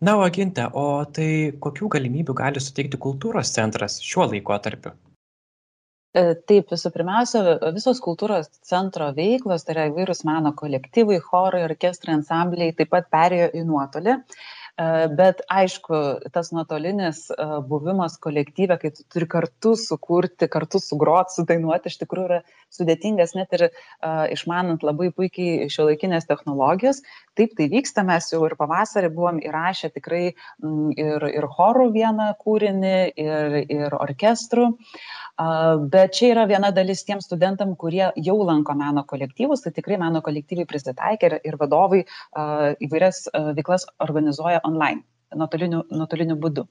na 0.00 0.16
o 0.18 0.28
ginte 0.28 0.66
o 0.76 1.04
tai 1.16 1.52
kokių 1.62 1.88
galimybių 1.96 2.36
gali 2.36 2.60
suteikti 2.60 3.00
kultūros 3.00 3.52
centras 3.56 3.98
šiuo 4.04 4.28
laikotarpiu 4.32 4.92
e, 6.16 6.34
Taip, 6.48 6.68
visų 6.72 6.92
pirmiausia, 6.92 7.42
visos 7.76 8.00
kultūros 8.04 8.50
centro 8.64 9.08
veiklos, 9.16 9.64
tai 9.64 9.76
yra 9.76 9.88
įvairūs 9.90 10.22
meno 10.28 10.52
kolektyvai, 10.56 11.18
chorai, 11.24 11.64
orkestrai, 11.68 12.16
ansambliai, 12.20 12.76
taip 12.76 12.92
pat 12.92 13.08
perėjo 13.12 13.50
į 13.56 13.64
nuotolį. 13.68 14.18
Bet 14.76 15.40
aišku, 15.48 15.98
tas 16.34 16.50
nuotolinis 16.52 17.22
buvimas 17.64 18.18
kolektyve, 18.20 18.76
kai 18.82 18.90
tu 18.92 19.06
turi 19.08 19.28
kartu 19.32 19.72
sukurti, 19.80 20.50
kartu 20.52 20.80
sugrot, 20.84 21.32
sudainuoti, 21.32 21.88
iš 21.88 21.96
tikrųjų 22.02 22.26
yra 22.28 22.40
sudėtingas 22.76 23.32
net 23.38 23.56
ir 23.56 23.70
išmanant 24.34 24.84
labai 24.84 25.08
puikiai 25.16 25.70
šio 25.72 25.88
laikinės 25.88 26.28
technologijos. 26.28 27.00
Taip 27.36 27.54
tai 27.56 27.70
vyksta, 27.72 28.04
mes 28.04 28.28
jau 28.32 28.42
ir 28.44 28.56
pavasarį 28.60 29.10
buvom 29.16 29.40
įrašę 29.44 29.90
tikrai 29.96 30.26
ir, 30.32 31.26
ir 31.30 31.48
chorų 31.56 31.88
vieną 31.96 32.28
kūrinį, 32.42 32.98
ir, 33.16 33.56
ir 33.64 33.96
orkestrų. 33.96 34.68
Bet 35.92 36.16
čia 36.16 36.30
yra 36.34 36.46
viena 36.48 36.70
dalis 36.72 37.04
tiem 37.04 37.20
studentam, 37.24 37.74
kurie 37.80 38.10
jau 38.24 38.36
lanko 38.44 38.76
meno 38.76 39.04
kolektyvus, 39.08 39.64
tai 39.64 39.72
tikrai 39.76 39.96
meno 40.00 40.20
kolektyvai 40.24 40.68
prisitaikė 40.68 41.28
ir, 41.28 41.38
ir 41.48 41.58
vadovai 41.60 42.04
įvairias 42.84 43.26
veiklas 43.56 43.88
organizuoja 44.04 44.62
online, 44.68 45.04
nuotoliniu, 45.36 45.84
nuotoliniu 45.92 46.36
būdu. 46.40 46.66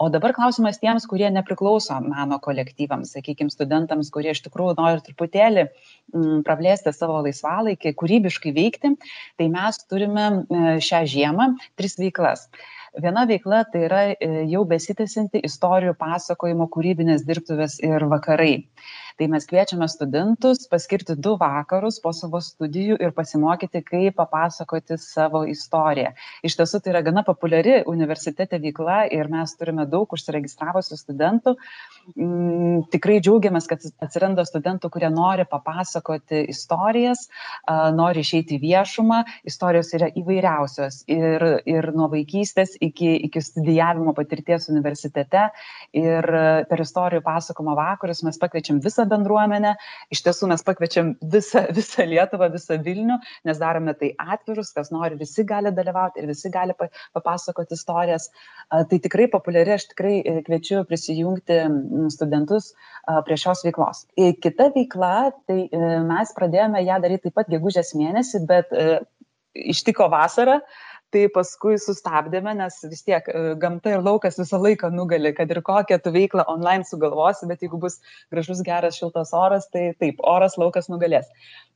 O 0.00 0.08
dabar 0.10 0.32
klausimas 0.34 0.80
tiems, 0.80 1.04
kurie 1.06 1.28
nepriklauso 1.30 1.98
meno 2.02 2.38
kolektyvams, 2.42 3.12
sakykime, 3.14 3.52
studentams, 3.52 4.08
kurie 4.14 4.32
iš 4.32 4.40
tikrųjų 4.46 4.74
nori 4.78 5.02
truputėlį 5.04 5.66
mm, 5.68 6.40
praplėsti 6.46 6.94
savo 6.96 7.20
laisvalaikį, 7.26 7.92
kūrybiškai 8.00 8.54
veikti, 8.56 8.94
tai 9.38 9.50
mes 9.52 9.82
turime 9.84 10.24
e, 10.32 10.62
šią 10.82 11.02
žiemą 11.12 11.52
tris 11.78 11.98
veiklas. 12.00 12.48
Viena 13.00 13.24
veikla 13.24 13.62
tai 13.72 13.86
yra 13.86 14.00
e, 14.12 14.26
jau 14.52 14.66
besitęsianti 14.68 15.40
istorijų 15.48 15.94
pasakojimo 15.96 16.66
kūrybinės 16.74 17.22
dirbtuvės 17.24 17.78
ir 17.80 18.04
vakarai. 18.10 18.66
Tai 19.16 19.28
mes 19.32 19.46
kviečiame 19.48 19.86
studentus 19.88 20.66
paskirti 20.68 21.16
du 21.16 21.34
vakarus 21.40 21.98
po 22.04 22.12
savo 22.16 22.40
studijų 22.44 22.98
ir 23.00 23.12
pasimokyti 23.16 23.82
kaip 23.84 24.16
papasakoti 24.18 24.98
savo 25.00 25.44
istoriją. 25.48 26.12
Iš 26.44 26.56
tiesų 26.58 26.80
tai 26.82 26.92
yra 26.94 27.02
gana 27.06 27.22
populiari 27.24 27.78
universitete 27.88 28.60
veikla 28.60 29.06
ir 29.12 29.28
mes 29.32 29.56
turime 29.56 29.86
daug 29.88 30.12
užsiregistravusių 30.16 30.98
studentų. 31.00 31.54
Mm, 32.16 32.84
tikrai 32.92 33.20
džiaugiamės 33.24 33.68
kad 33.70 33.84
atsiranda 34.04 34.44
studentų 34.48 34.92
kurie 34.92 35.12
nori 35.12 35.48
papasakoti 35.48 36.44
istorijas 36.52 37.28
nori 37.96 38.24
išeiti 38.24 38.58
į 38.58 38.62
viešumą. 38.66 39.22
Istorijos 39.48 39.92
yra 39.96 40.12
įvairiausios 40.12 41.02
ir 41.08 41.48
ir 41.68 41.92
nuo 41.96 42.08
vaikystės 42.12 42.76
iki 42.88 43.14
iki 43.28 43.42
studijavimo 43.42 44.14
patirties 44.16 44.68
universitete 44.72 45.46
ir 45.96 46.28
per 46.70 46.82
istorijų 46.84 47.22
pasakojimo 47.26 47.74
vakarus 47.78 48.22
mes 48.26 48.38
pakviečiam 48.42 48.80
visą 48.84 49.06
bendruomenę. 49.10 49.74
Iš 50.14 50.24
tiesų 50.26 50.50
mes 50.52 50.64
pakviečiam 50.66 51.14
visą, 51.34 51.64
visą 51.78 52.06
Lietuvą, 52.08 52.50
visą 52.52 52.78
Vilnių, 52.82 53.18
nes 53.48 53.60
darome 53.62 53.94
tai 53.98 54.12
atvirus, 54.18 54.72
kas 54.76 54.92
nori, 54.94 55.18
visi 55.20 55.44
gali 55.48 55.72
dalyvauti 55.74 56.22
ir 56.22 56.30
visi 56.30 56.50
gali 56.52 56.76
papasakoti 56.78 57.78
istorijas. 57.78 58.28
Tai 58.72 58.98
tikrai 59.06 59.28
populiari, 59.32 59.76
aš 59.76 59.88
tikrai 59.92 60.18
e, 60.20 60.38
kviečiu 60.46 60.82
prisijungti 60.88 61.58
studentus 62.12 62.72
prie 63.26 63.36
šios 63.40 63.64
veiklos. 63.66 64.06
Kita 64.42 64.70
veikla, 64.74 65.32
tai 65.48 65.64
e, 65.66 65.90
mes 66.06 66.32
pradėjome 66.36 66.82
ją 66.86 66.98
daryti 67.02 67.28
taip 67.28 67.38
pat 67.38 67.50
gegužės 67.52 67.94
mėnesį, 67.98 68.42
bet 68.48 68.72
e, 68.72 69.00
ištiko 69.72 70.08
vasarą 70.12 70.60
tai 71.12 71.26
paskui 71.32 71.76
sustabdėme, 71.80 72.54
nes 72.58 72.78
vis 72.88 73.04
tiek 73.06 73.26
e, 73.28 73.42
gamta 73.62 73.94
ir 73.94 74.04
laukas 74.04 74.38
visą 74.40 74.60
laiką 74.62 74.90
nugali, 74.94 75.32
kad 75.36 75.50
ir 75.52 75.62
kokią 75.64 75.98
tu 76.02 76.12
veiklą 76.14 76.46
online 76.50 76.86
sugalvosi, 76.88 77.48
bet 77.50 77.64
jeigu 77.64 77.80
bus 77.82 77.98
gražus, 78.32 78.62
geras, 78.66 78.98
šiltas 79.00 79.34
oras, 79.36 79.68
tai 79.72 79.90
taip, 80.00 80.22
oras 80.34 80.58
laukas 80.60 80.88
nugalės. 80.92 81.28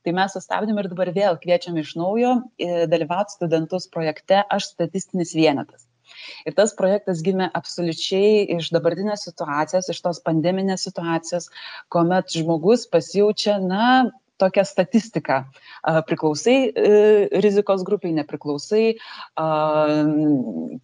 Tai 0.05 0.15
mes 0.17 0.33
sustabdėme 0.37 0.83
ir 0.83 0.91
dabar 0.93 1.11
vėl 1.15 1.37
kviečiame 1.41 1.83
iš 1.85 1.95
naujo 1.99 2.39
e, 2.57 2.87
dalyvauti 2.89 3.37
studentus 3.37 3.89
projekte 3.91 4.43
Aš 4.53 4.71
statistinis 4.73 5.33
vienetas. 5.37 5.87
Ir 6.47 6.55
tas 6.57 6.73
projektas 6.77 7.21
gimė 7.25 7.49
absoliučiai 7.59 8.45
iš 8.57 8.69
dabartinės 8.75 9.25
situacijos, 9.27 9.89
iš 9.91 9.99
tos 10.05 10.21
pandeminės 10.23 10.87
situacijos, 10.87 11.49
kuomet 11.93 12.31
žmogus 12.33 12.87
pasijaučia, 12.93 13.57
na, 13.63 13.89
tokia 14.41 14.63
statistika. 14.65 15.39
Priklausai 16.07 16.55
e, 16.69 16.91
rizikos 17.43 17.83
grupiai, 17.87 18.13
nepriklausai, 18.17 18.85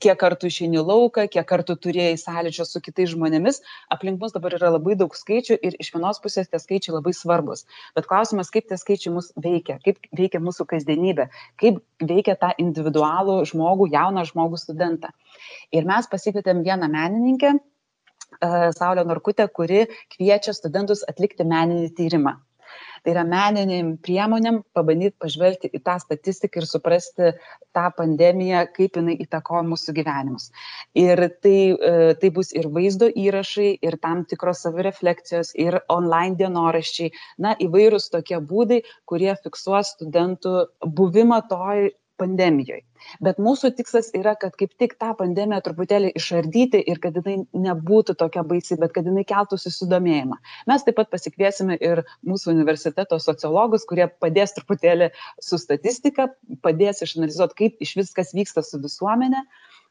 kiek 0.03 0.19
kartų 0.21 0.49
išeini 0.51 0.83
lauką, 0.83 1.25
kiek 1.33 1.47
kartų 1.49 1.77
turėjai 1.85 2.19
sąlyčio 2.21 2.65
su 2.67 2.81
kitais 2.83 3.11
žmonėmis. 3.13 3.61
Aplink 3.93 4.21
mus 4.21 4.35
dabar 4.35 4.55
yra 4.57 4.73
labai 4.75 4.97
daug 4.99 5.15
skaičių 5.17 5.59
ir 5.59 5.77
iš 5.83 5.93
vienos 5.95 6.21
pusės 6.23 6.49
tie 6.51 6.61
skaičiai 6.61 6.95
labai 6.97 7.15
svarbus. 7.17 7.65
Bet 7.97 8.07
klausimas, 8.09 8.51
kaip 8.53 8.69
tie 8.69 8.79
skaičiai 8.79 9.13
mus 9.15 9.31
veikia, 9.39 9.79
kaip 9.85 10.01
veikia 10.17 10.41
mūsų 10.43 10.67
kasdienybė, 10.73 11.29
kaip 11.61 11.83
veikia 12.03 12.37
tą 12.39 12.53
individualų 12.61 13.41
žmogų, 13.51 13.91
jauną 13.93 14.25
žmogų 14.29 14.61
studentą. 14.61 15.13
Ir 15.73 15.85
mes 15.89 16.09
pasikvietėm 16.09 16.65
vieną 16.65 16.89
menininkę, 16.93 17.57
Saulė 18.41 19.03
Norkutė, 19.05 19.45
kuri 19.47 19.85
kviečia 20.15 20.55
studentus 20.57 21.03
atlikti 21.07 21.45
meninį 21.45 21.91
tyrimą. 21.97 22.33
Tai 23.03 23.11
yra 23.11 23.23
meniniam 23.27 23.93
priemonėm 23.99 24.61
pabandyti 24.75 25.17
pažvelgti 25.19 25.71
į 25.75 25.81
tą 25.83 25.97
statistiką 25.99 26.61
ir 26.61 26.67
suprasti 26.69 27.31
tą 27.75 27.85
pandemiją, 27.97 28.63
kaip 28.75 28.99
jinai 28.99 29.17
įtakoja 29.25 29.65
mūsų 29.67 29.95
gyvenimus. 29.97 30.49
Ir 30.95 31.19
tai, 31.43 31.57
e, 31.73 32.13
tai 32.21 32.29
bus 32.37 32.53
ir 32.55 32.69
vaizdo 32.71 33.09
įrašai, 33.11 33.69
ir 33.83 33.97
tam 34.03 34.23
tikros 34.29 34.63
savirefleksijos, 34.63 35.51
ir 35.59 35.81
online 35.91 36.39
dienoraščiai, 36.39 37.11
na, 37.43 37.57
įvairūs 37.67 38.07
tokie 38.13 38.39
būdai, 38.39 38.83
kurie 39.09 39.33
fiksuos 39.43 39.97
studentų 39.97 40.55
buvimą 40.87 41.43
toj 41.51 41.91
pandemijoj. 42.23 42.81
Bet 43.23 43.39
mūsų 43.43 43.73
tikslas 43.77 44.09
yra 44.15 44.33
kad 44.39 44.55
kaip 44.59 44.71
tik 44.79 44.95
tą 45.01 45.11
pandemiją 45.19 45.59
truputėlį 45.65 46.13
išardyti 46.19 46.79
ir 46.91 47.01
kad 47.03 47.17
jinai 47.19 47.43
nebūtų 47.65 48.15
tokia 48.19 48.45
baisi 48.47 48.77
bet 48.79 48.95
kad 48.95 49.07
jinai 49.09 49.25
keltų 49.27 49.59
susidomėjimą. 49.59 50.39
Mes 50.71 50.87
taip 50.87 50.97
pat 51.01 51.11
pasikviesime 51.11 51.77
ir 51.83 52.03
mūsų 52.27 52.53
universiteto 52.55 53.19
sociologus 53.19 53.87
kurie 53.89 54.07
padės 54.23 54.55
truputėlį 54.57 55.11
su 55.43 55.59
statistika 55.61 56.29
padės 56.65 57.03
išanalizuot 57.05 57.55
kaip 57.59 57.83
išvis 57.83 58.15
kas 58.15 58.33
vyksta 58.37 58.63
su 58.65 58.79
visuomene 58.83 59.43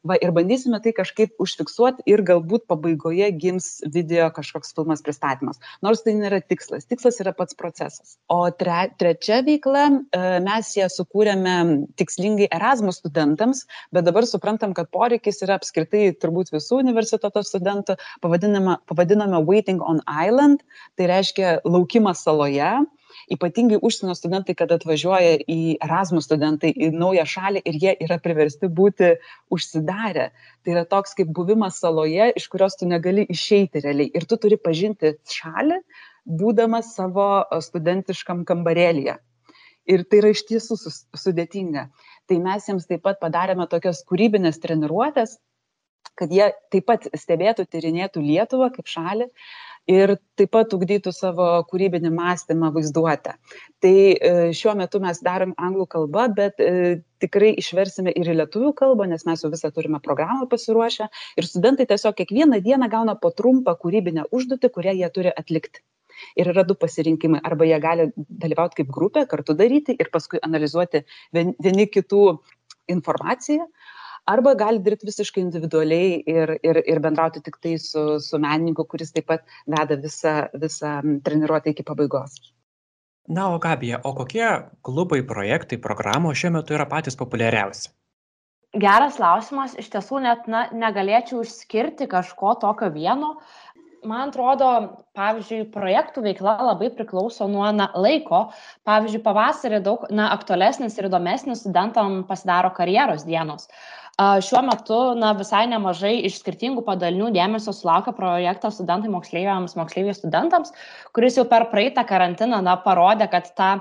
va 0.07 0.17
ir 0.21 0.33
bandysime 0.35 0.79
tai 0.83 0.93
kažkaip 0.95 1.39
užfiksuot 1.41 2.03
ir 2.09 2.23
galbūt 2.27 2.65
pabaigoje 2.69 3.29
gims 3.39 3.69
video 3.95 4.27
kažkoks 4.35 4.73
filmas 4.75 5.03
pristatymas. 5.05 5.61
Nors 5.85 6.03
tai 6.05 6.15
nėra 6.17 6.41
tikslas. 6.43 6.87
Tikslas 6.89 7.19
yra 7.23 7.33
pats 7.35 7.57
procesas. 7.59 8.17
O 8.31 8.41
tre 8.51 8.89
trečia 8.99 9.41
veikla 9.45 9.85
e, 9.89 10.23
mes 10.43 10.73
ją 10.77 10.89
sukūrėme 10.91 11.55
tikslingai 11.99 12.49
erasmus 12.51 12.99
studentams 13.01 13.63
bet 13.95 14.07
dabar 14.07 14.27
suprantam 14.27 14.75
kad 14.77 14.91
poreikis 14.93 15.41
yra 15.45 15.57
apskritai 15.59 16.09
turbūt 16.19 16.51
visų 16.53 16.81
universiteto 16.83 17.43
studentų. 17.45 17.97
Pavadinama 18.23 18.79
pavadinome 18.89 19.43
waiting 19.47 19.81
on 19.81 20.03
island 20.07 20.63
tai 20.99 21.09
reiškia 21.11 21.61
laukimas 21.63 22.23
saloje 22.25 22.75
ypatingai 23.35 23.79
užsienio 23.81 24.15
studentai 24.17 24.55
kada 24.57 24.77
atvažiuoja 24.79 25.35
į 25.49 25.59
erasmus 25.83 26.27
studentai 26.29 26.71
į 26.73 26.91
naują 26.95 27.25
šalį 27.33 27.63
ir 27.69 27.79
jie 27.83 27.93
yra 28.05 28.17
priversti 28.23 28.69
būti 28.79 29.13
užsidarę. 29.53 30.29
Tai 30.63 30.75
yra 30.75 30.85
toks 30.89 31.17
kaip 31.19 31.29
buvimas 31.35 31.79
saloje 31.83 32.31
iš 32.39 32.47
kurios 32.53 32.79
tu 32.79 32.89
negali 32.89 33.27
išeiti 33.29 33.83
realiai. 33.83 34.11
Ir 34.13 34.27
tu 34.29 34.37
turi 34.37 34.57
pažinti 34.57 35.15
šalį 35.35 35.79
būdamas 36.25 36.93
savo 36.97 37.29
studentiškam 37.61 38.43
kambarėlyje. 38.49 39.17
Ir 39.93 40.05
tai 40.07 40.21
yra 40.21 40.29
iš 40.31 40.45
tiesų 40.47 40.77
sudėtinga. 41.19 41.89
Tai 42.29 42.37
mes 42.43 42.69
jiems 42.69 42.85
taip 42.87 43.03
pat 43.03 43.19
padarėme 43.19 43.67
tokias 43.67 44.05
kūrybines 44.07 44.61
treniruotes 44.63 45.41
kad 46.19 46.33
jie 46.33 46.49
taip 46.73 46.87
pat 46.89 47.07
stebėtų 47.17 47.65
tyrinėtų 47.73 48.21
lietuvą 48.23 48.69
kaip 48.75 48.89
šalį 48.89 49.29
ir 49.89 50.15
taip 50.39 50.51
pat 50.55 50.73
ugdytų 50.75 51.11
savo 51.13 51.47
kūrybinį 51.69 52.11
mąstymą, 52.15 52.71
vaizduotę. 52.75 53.35
Tai 53.83 53.93
e, 53.93 54.31
šiuo 54.55 54.75
metu 54.79 55.01
mes 55.03 55.19
darom 55.23 55.53
anglų 55.57 55.87
kalbą, 55.91 56.27
bet 56.35 56.61
e, 56.63 57.01
tikrai 57.23 57.53
išversime 57.59 58.13
ir 58.15 58.31
į 58.31 58.37
lietuvių 58.41 58.73
kalbą, 58.79 59.07
nes 59.11 59.25
mes 59.27 59.43
jau 59.43 59.51
visą 59.51 59.71
turime 59.75 59.99
programą 60.03 60.47
pasiruošę. 60.51 61.09
Ir 61.39 61.49
studentai 61.49 61.87
tiesiog 61.89 62.15
kiekvieną 62.19 62.61
dieną 62.63 62.89
gauna 62.91 63.17
po 63.19 63.33
trumpą 63.35 63.75
kūrybinę 63.79 64.29
užduotį, 64.31 64.71
kurią 64.71 64.95
jie 65.01 65.11
turi 65.15 65.33
atlikti. 65.33 65.83
Ir 66.39 66.51
yra 66.53 66.63
du 66.63 66.75
pasirinkimai. 66.79 67.41
Arba 67.43 67.67
jie 67.67 67.79
gali 67.83 68.07
dalyvauti 68.15 68.79
kaip 68.81 68.91
grupė, 68.93 69.25
kartu 69.27 69.55
daryti 69.57 69.95
ir 69.99 70.11
paskui 70.13 70.39
analizuoti 70.45 71.03
vieni 71.33 71.87
kitų 71.91 72.23
informaciją, 72.93 73.65
arba 74.25 74.53
gali 74.55 74.79
dirbti 74.83 75.07
visiškai 75.09 75.43
individualiai 75.43 76.17
ir, 76.33 76.55
ir, 76.63 76.79
ir 76.87 77.01
bendrauti 77.03 77.41
tik 77.43 77.59
tai 77.63 77.77
su, 77.81 78.19
su 78.23 78.39
menininku, 78.39 78.85
kuris 78.89 79.13
taip 79.15 79.27
pat 79.31 79.43
veda 79.67 79.97
visą, 79.99 80.35
visą 80.59 80.99
treniruotę 81.25 81.73
iki 81.73 81.85
pabaigos. 81.87 82.39
Na, 83.27 83.49
o 83.55 83.59
Gabija, 83.59 84.01
o 84.03 84.11
kokie 84.15 84.47
klubai, 84.83 85.21
projektai, 85.27 85.79
programos 85.79 86.39
šiuo 86.39 86.57
metu 86.57 86.75
yra 86.75 86.87
patys 86.91 87.15
populiariausi? 87.19 87.91
Geras 88.73 89.19
klausimas, 89.19 89.77
iš 89.79 89.91
tiesų 89.93 90.19
net 90.25 90.47
na, 90.49 90.65
negalėčiau 90.73 91.43
išskirti 91.45 92.07
kažko 92.11 92.55
tokio 92.59 92.89
vieno, 92.91 93.35
man 94.03 94.31
atrodo 94.31 94.69
pavyzdžiui 95.15 95.67
projektų 95.71 96.23
veikla 96.25 96.57
labai 96.67 96.89
priklauso 96.91 97.47
nuo 97.47 97.69
na 97.75 97.89
laiko 97.95 98.45
pavyzdžiui 98.87 99.23
pavasarį 99.23 99.79
daug 99.85 100.05
na 100.11 100.29
aktualesnis 100.35 100.97
ir 100.97 101.07
įdomesnis 101.07 101.63
studentam 101.63 102.23
pasidaro 102.27 102.73
karjeros 102.75 103.23
dienos 103.27 103.69
šiuo 104.19 104.61
metu 104.61 104.99
na 105.17 105.33
visai 105.33 105.65
nemažai 105.67 106.19
iš 106.27 106.39
skirtingų 106.43 106.83
padalinių 106.85 107.31
dėmesio 107.33 107.73
sulaukia 107.73 108.13
projektas 108.13 108.77
studentai 108.77 109.09
moksleiviams 109.09 109.73
moksleiviai 109.79 110.13
studentams 110.13 110.73
kuris 111.13 111.37
jau 111.37 111.45
per 111.49 111.65
praeitą 111.71 112.05
karantiną 112.05 112.61
na 112.61 112.77
parodė 112.77 113.29
kad 113.31 113.49
tą 113.57 113.71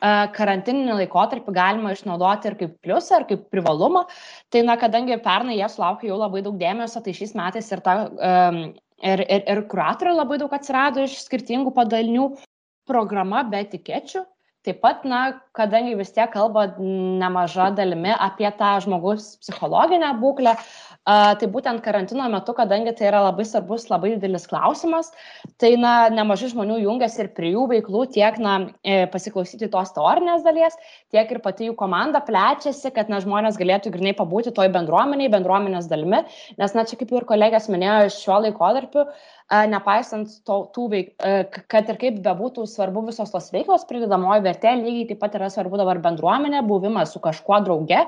karantininį 0.00 0.94
laikotarpį 1.02 1.52
galima 1.54 1.92
išnaudoti 1.92 2.48
ir 2.48 2.56
kaip 2.58 2.78
pliusą, 2.82 3.20
ir 3.20 3.26
kaip 3.28 3.42
privalumą. 3.52 4.06
Tai, 4.50 4.62
na, 4.66 4.76
kadangi 4.80 5.18
pernai 5.22 5.58
jie 5.58 5.68
sulaukė 5.68 6.08
jau 6.08 6.16
labai 6.18 6.42
daug 6.42 6.56
dėmesio, 6.58 7.02
tai 7.04 7.12
šiais 7.12 7.34
metais 7.38 7.70
ir 7.70 7.80
ta 7.84 7.96
ir, 9.02 9.22
ir, 9.22 9.44
ir 9.46 9.62
kuratorių 9.70 10.16
labai 10.16 10.40
daug 10.42 10.52
atsirado 10.56 11.04
iš 11.04 11.20
skirtingų 11.26 11.74
padalinių. 11.76 12.32
Programa 12.88 13.44
be 13.46 13.60
etikečių. 13.62 14.24
Taip 14.62 14.78
pat, 14.78 15.02
na, 15.02 15.20
kadangi 15.58 15.96
vis 15.98 16.12
tiek 16.14 16.30
kalba 16.30 16.68
nemaža 16.78 17.72
dalimi 17.74 18.12
apie 18.14 18.46
tą 18.60 18.76
žmogus 18.84 19.32
psichologinę 19.42 20.12
būklę, 20.20 20.52
a, 20.54 21.16
tai 21.40 21.48
būtent 21.50 21.82
karantino 21.82 22.28
metu, 22.30 22.54
kadangi 22.54 22.92
tai 22.94 23.08
yra 23.08 23.24
labai 23.24 23.42
svarbus, 23.48 23.88
labai 23.90 24.12
didelis 24.12 24.46
klausimas, 24.46 25.10
tai, 25.58 25.72
na, 25.82 26.06
nemažai 26.14 26.52
žmonių 26.52 26.78
jungiasi 26.84 27.24
ir 27.24 27.32
prie 27.34 27.50
jų 27.56 27.66
veiklų 27.74 28.04
tiek, 28.14 28.38
na, 28.38 28.54
e, 28.86 29.02
pasiklausyti 29.10 29.66
tos 29.74 29.90
teorinės 29.98 30.46
dalies, 30.46 30.78
tiek 31.10 31.34
ir 31.34 31.42
pati 31.42 31.66
jų 31.66 31.74
komanda 31.82 32.22
plečiasi, 32.22 32.94
kad, 32.94 33.10
na, 33.10 33.18
žmonės 33.24 33.58
galėtų 33.58 33.90
grinai 33.98 34.14
pabūti 34.14 34.54
toj 34.54 34.70
bendruomeniai, 34.78 35.32
bendruomenės 35.34 35.90
dalimi, 35.90 36.22
nes, 36.62 36.78
na, 36.78 36.86
čia 36.86 37.02
kaip 37.02 37.10
ir 37.18 37.26
kolegės 37.34 37.66
minėjo, 37.66 38.14
šiuo 38.14 38.44
laikotarpiu 38.46 39.10
nepaisant 39.68 40.30
to, 40.46 40.58
tų 40.72 40.86
veik, 40.92 41.10
kad 41.70 41.90
ir 41.90 41.98
kaip 42.00 42.20
bebūtų 42.24 42.64
svarbu 42.68 43.04
visos 43.10 43.32
tos 43.32 43.50
veiklos, 43.52 43.84
pridedamoji 43.88 44.44
vertė 44.52 44.76
lygiai 44.78 45.08
taip 45.10 45.20
pat 45.22 45.36
yra 45.38 45.50
svarbu 45.52 45.80
dabar 45.80 46.00
bendruomenė, 46.04 46.62
buvimas 46.68 47.12
su 47.12 47.20
kažkuo 47.24 47.60
drauge. 47.64 48.04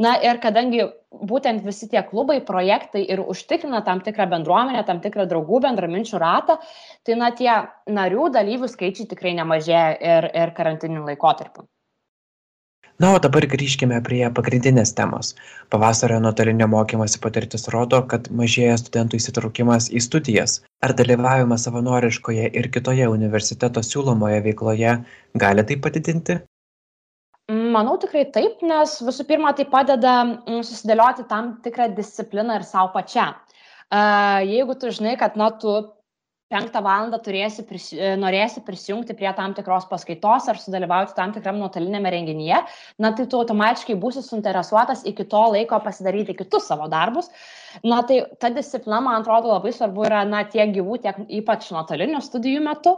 Na 0.00 0.14
ir 0.22 0.38
kadangi 0.40 0.86
būtent 1.10 1.64
visi 1.66 1.88
tie 1.90 2.02
klubai, 2.06 2.38
projektai 2.46 3.02
ir 3.04 3.20
užtikrina 3.20 3.82
tam 3.84 4.00
tikrą 4.06 4.28
bendruomenę, 4.30 4.84
tam 4.86 5.02
tikrą 5.02 5.26
draugų 5.30 5.60
bendraminčių 5.66 6.22
ratą, 6.22 6.60
tai 7.04 7.18
na 7.18 7.32
tie 7.36 7.50
narių 7.90 8.30
dalyvių 8.38 8.70
skaičiai 8.70 9.10
tikrai 9.10 9.34
nemažėja 9.42 9.98
ir, 9.98 10.30
ir 10.30 10.54
karantinių 10.56 11.04
laikotarpių. 11.10 11.66
Na, 13.00 13.14
o 13.16 13.18
dabar 13.24 13.46
grįžkime 13.48 13.96
prie 14.04 14.26
pagrindinės 14.36 14.90
temos. 14.92 15.30
Pavasario 15.72 16.18
nuotolinio 16.20 16.66
mokymosi 16.68 17.16
patirtis 17.24 17.62
rodo, 17.72 18.02
kad 18.10 18.26
mažėja 18.28 18.74
studentų 18.76 19.16
įsitraukimas 19.16 19.86
į 19.88 20.02
studijas. 20.04 20.58
Ar 20.84 20.92
dalyvavimas 20.98 21.64
savanoriškoje 21.64 22.50
ir 22.60 22.68
kitoje 22.74 23.06
universiteto 23.08 23.80
siūlomoje 23.80 24.42
veikloje 24.44 24.98
gali 25.44 25.64
tai 25.70 25.78
padidinti? 25.86 26.36
Manau 27.48 27.96
tikrai 28.02 28.26
taip, 28.34 28.60
nes 28.60 28.98
visų 29.06 29.24
pirma 29.32 29.54
tai 29.56 29.64
padeda 29.72 30.18
mm, 30.26 30.60
susidėlioti 30.68 31.24
tam 31.32 31.54
tikrą 31.64 31.88
discipliną 31.96 32.60
ir 32.60 32.68
savo 32.68 32.92
pačią. 32.98 33.30
Jeigu 34.44 34.76
tu 34.76 34.92
žinai, 34.92 35.16
kad 35.18 35.40
na, 35.40 35.48
tu 35.56 35.72
penktą 36.50 36.82
valandą 36.82 37.20
turėsi 37.22 37.64
prisi, 37.66 37.98
e, 37.98 38.14
norėsi 38.18 38.62
prisijungti 38.66 39.14
prie 39.18 39.30
tam 39.36 39.54
tikros 39.54 39.86
paskaitos 39.90 40.48
ar 40.50 40.58
sudalyvauti 40.60 41.14
tam 41.16 41.34
tikram 41.36 41.60
nuotolinėme 41.62 42.10
renginyje, 42.16 42.60
na 42.98 43.12
tai 43.16 43.26
tu 43.30 43.38
automatiškai 43.40 43.96
būsi 44.02 44.24
suinteresuotas 44.26 45.06
iki 45.10 45.26
to 45.30 45.44
laiko 45.54 45.78
pasidaryti 45.84 46.36
kitus 46.42 46.66
savo 46.70 46.90
darbus. 46.90 47.30
Na 47.86 48.02
tai 48.02 48.24
ta 48.42 48.50
disciplina, 48.50 49.00
man 49.04 49.22
atrodo, 49.22 49.52
labai 49.54 49.72
svarbu 49.74 50.08
yra, 50.08 50.24
na, 50.26 50.42
tiek 50.44 50.74
gyvų, 50.74 50.98
tiek 51.04 51.22
ypač 51.40 51.70
nuotolinių 51.70 52.22
studijų 52.24 52.64
metu. 52.66 52.96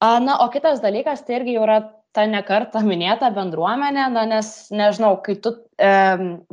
Na, 0.00 0.38
o 0.40 0.46
kitas 0.54 0.80
dalykas, 0.80 1.24
tai 1.26 1.40
irgi 1.40 1.56
jau 1.56 1.64
yra 1.66 1.80
ta 2.16 2.24
nekarta 2.26 2.80
minėta 2.86 3.28
bendruomenė, 3.34 4.06
na, 4.14 4.24
nes, 4.30 4.48
nežinau, 4.74 5.18
kai 5.24 5.36
tu 5.44 5.52
e, 5.76 5.90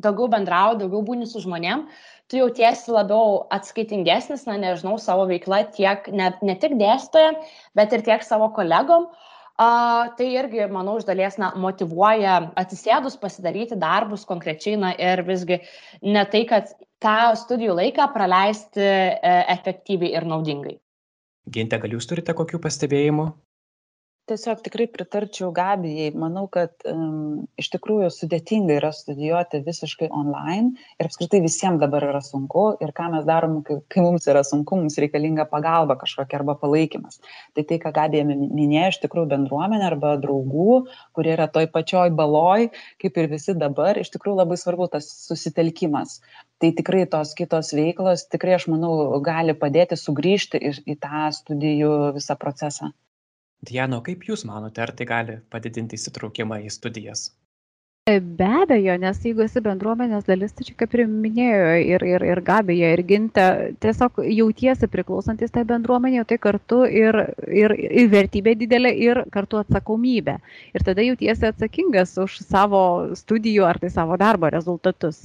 daugiau 0.03 0.27
bendrauji, 0.33 0.81
daugiau 0.81 1.03
būni 1.07 1.27
su 1.29 1.41
žmonėm, 1.43 1.85
tu 2.31 2.39
jautiesi 2.39 2.93
labiau 2.93 3.45
atskaitingesnis, 3.53 4.45
na 4.49 4.57
nežinau, 4.61 4.97
savo 5.01 5.27
veikla 5.29 5.63
tiek, 5.75 6.09
ne, 6.13 6.31
ne 6.45 6.57
tik 6.61 6.75
dėstytojam, 6.79 7.37
bet 7.77 7.93
ir 7.93 8.05
tiek 8.05 8.25
savo 8.25 8.49
kolegom. 8.55 9.09
Uh, 9.55 10.09
tai 10.17 10.33
irgi, 10.35 10.65
manau, 10.67 10.97
iš 10.99 11.05
dalies 11.07 11.37
na, 11.39 11.53
motivuoja 11.55 12.41
atsisėdus 12.59 13.15
pasidaryti 13.21 13.77
darbus 13.79 14.25
konkrečiai 14.27 14.75
na, 14.81 14.89
ir 14.99 15.21
visgi 15.23 15.61
ne 16.03 16.25
tai, 16.27 16.41
kad 16.49 16.73
tą 16.99 17.31
studijų 17.39 17.77
laiką 17.77 18.09
praleisti 18.11 18.83
uh, 18.83 19.45
efektyviai 19.55 20.11
ir 20.17 20.27
naudingai. 20.27 20.75
Ginte, 21.55 21.79
gal 21.79 21.95
jūs 21.95 22.09
turite 22.09 22.35
kokių 22.35 22.59
pastebėjimų? 22.65 23.29
Tiesiog 24.29 24.61
tikrai 24.65 24.87
pritarčiau 24.89 25.51
gabijai 25.53 26.07
manau 26.17 26.45
kad 26.51 26.71
um, 26.89 27.43
iš 27.61 27.69
tikrųjų 27.75 28.09
sudėtinga 28.13 28.79
yra 28.79 28.89
studijuoti 28.95 29.61
visiškai 29.65 30.09
online 30.09 30.73
ir 30.97 31.09
apskritai 31.09 31.41
visiems 31.43 31.81
dabar 31.83 32.07
yra 32.07 32.21
sunku 32.25 32.65
ir 32.81 32.93
ką 32.97 33.11
mes 33.13 33.27
darom, 33.27 33.59
kai, 33.67 33.77
kai 33.91 34.05
mums 34.05 34.25
yra 34.31 34.41
sunku, 34.47 34.79
mums 34.81 34.97
reikalinga 35.01 35.45
pagalba 35.51 35.97
kažkokia 36.01 36.39
arba 36.39 36.57
palaikymas. 36.61 37.21
Tai 37.53 37.67
tai, 37.69 37.79
ką 37.83 37.93
gabija 37.99 38.25
minėjo, 38.31 38.87
iš 38.95 38.99
tikrųjų 39.05 39.29
bendruomenė 39.35 39.89
arba 39.91 40.15
draugų, 40.21 40.79
kurie 41.17 41.35
yra 41.37 41.47
toj 41.51 41.69
pačioj 41.75 42.09
baloj, 42.17 42.69
kaip 43.03 43.21
ir 43.21 43.29
visi 43.31 43.57
dabar, 43.61 44.01
iš 44.01 44.09
tikrųjų 44.15 44.41
labai 44.41 44.57
svarbu 44.61 44.89
tas 44.97 45.09
susitelkimas. 45.29 46.19
Tai 46.63 46.73
tikrai 46.73 47.05
tos 47.11 47.35
kitos 47.37 47.73
veiklos, 47.77 48.25
tikrai 48.31 48.57
aš 48.57 48.69
manau, 48.73 49.19
gali 49.23 49.53
padėti 49.59 49.99
sugrįžti 49.99 50.61
į, 50.65 50.77
į 50.95 51.01
tą 51.03 51.27
studijų 51.35 51.97
visą 52.17 52.39
procesą. 52.39 52.95
Diana, 53.69 54.01
kaip 54.05 54.27
Jūs 54.29 54.45
manote, 54.49 54.83
ar 54.83 54.93
tai 54.95 55.09
gali 55.09 55.39
padidinti 55.53 55.99
įsitraukimą 55.99 56.61
į 56.67 56.71
studijas? 56.73 57.29
E, 58.07 58.19
be 58.19 58.45
abejo, 58.61 58.93
nes 59.01 59.17
jeigu 59.25 59.41
esi 59.41 59.61
bendruomenės 59.65 60.27
dalis, 60.27 60.51
tai 60.53 60.65
čia 60.67 60.75
kaip 60.77 60.91
ir 60.93 61.07
minėjo 61.09 61.69
ir, 61.81 62.03
ir, 62.05 62.25
ir 62.27 62.41
Gabija, 62.45 62.91
ir 62.93 63.01
Ginte, 63.09 63.45
tiesiog 63.81 64.19
jautiesi 64.29 64.89
priklausantis 64.93 65.55
tai 65.55 65.63
bendruomenė, 65.71 66.21
tai 66.29 66.37
kartu 66.43 66.83
ir, 66.85 67.17
ir, 67.49 67.73
ir 67.73 68.11
vertybė 68.11 68.53
didelė, 68.59 68.91
ir 69.07 69.23
kartu 69.33 69.57
atsakomybė. 69.63 70.35
Ir 70.77 70.85
tada 70.85 71.07
jautiesi 71.07 71.49
atsakingas 71.49 72.13
už 72.21 72.37
savo 72.45 72.83
studijų 73.17 73.65
ar 73.65 73.81
tai 73.81 73.89
savo 73.95 74.19
darbo 74.21 74.53
rezultatus. 74.53 75.23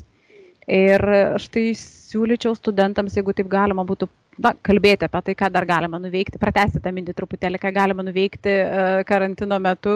Ir 0.64 1.04
štai 1.44 1.74
siūlyčiau 1.76 2.56
studentams, 2.56 3.20
jeigu 3.20 3.36
taip 3.36 3.52
galima 3.52 3.84
būtų 3.84 4.08
na, 4.40 4.52
kalbėti 4.66 5.06
apie 5.06 5.20
tai, 5.26 5.34
ką 5.38 5.50
dar 5.52 5.66
galima 5.68 6.00
nuveikti, 6.00 6.40
pratesti 6.40 6.80
tą 6.82 6.92
mintį 6.94 7.14
truputėlį, 7.18 7.60
ką 7.60 7.72
galima 7.76 8.04
nuveikti 8.06 8.52
e, 8.52 8.84
karantino 9.08 9.58
metu, 9.62 9.92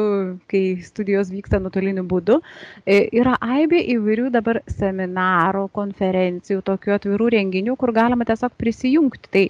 kai 0.50 0.62
studijos 0.84 1.30
vyksta 1.32 1.60
nuotoliniu 1.62 2.04
būdu. 2.08 2.38
E, 2.84 3.00
yra 3.16 3.36
aibė 3.44 3.80
įvairių 3.94 4.30
dabar 4.34 4.60
seminarų, 4.70 5.66
konferencijų, 5.74 6.62
tokių 6.66 6.96
atvirų 6.98 7.30
renginių, 7.36 7.76
kur 7.80 7.94
galima 7.96 8.26
tiesiog 8.28 8.56
prisijungti. 8.60 9.32
Tai 9.34 9.44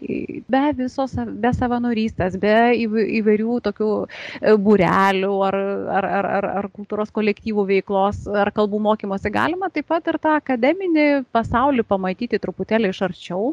be 0.55 0.63
visos, 0.79 1.17
be 1.43 1.55
savanorystės, 1.57 2.39
be 2.41 2.55
įvairių 2.85 3.59
tokių 3.69 3.91
e, 4.05 4.55
būrelių 4.69 5.33
ar, 5.49 5.59
ar, 5.99 6.11
ar, 6.21 6.31
ar, 6.39 6.51
ar 6.63 6.71
kultūros 6.75 7.13
kolektyvų 7.15 7.67
veiklos, 7.73 8.25
ar 8.31 8.53
kalbų 8.55 8.83
mokymosi, 8.89 9.33
galima 9.35 9.71
taip 9.75 9.91
pat 9.91 10.07
ir 10.11 10.21
tą 10.23 10.39
akademinį 10.39 11.09
pasaulį 11.35 11.85
pamatyti 11.89 12.41
truputėlį 12.41 12.95
iš 12.95 13.03
arčiau, 13.09 13.53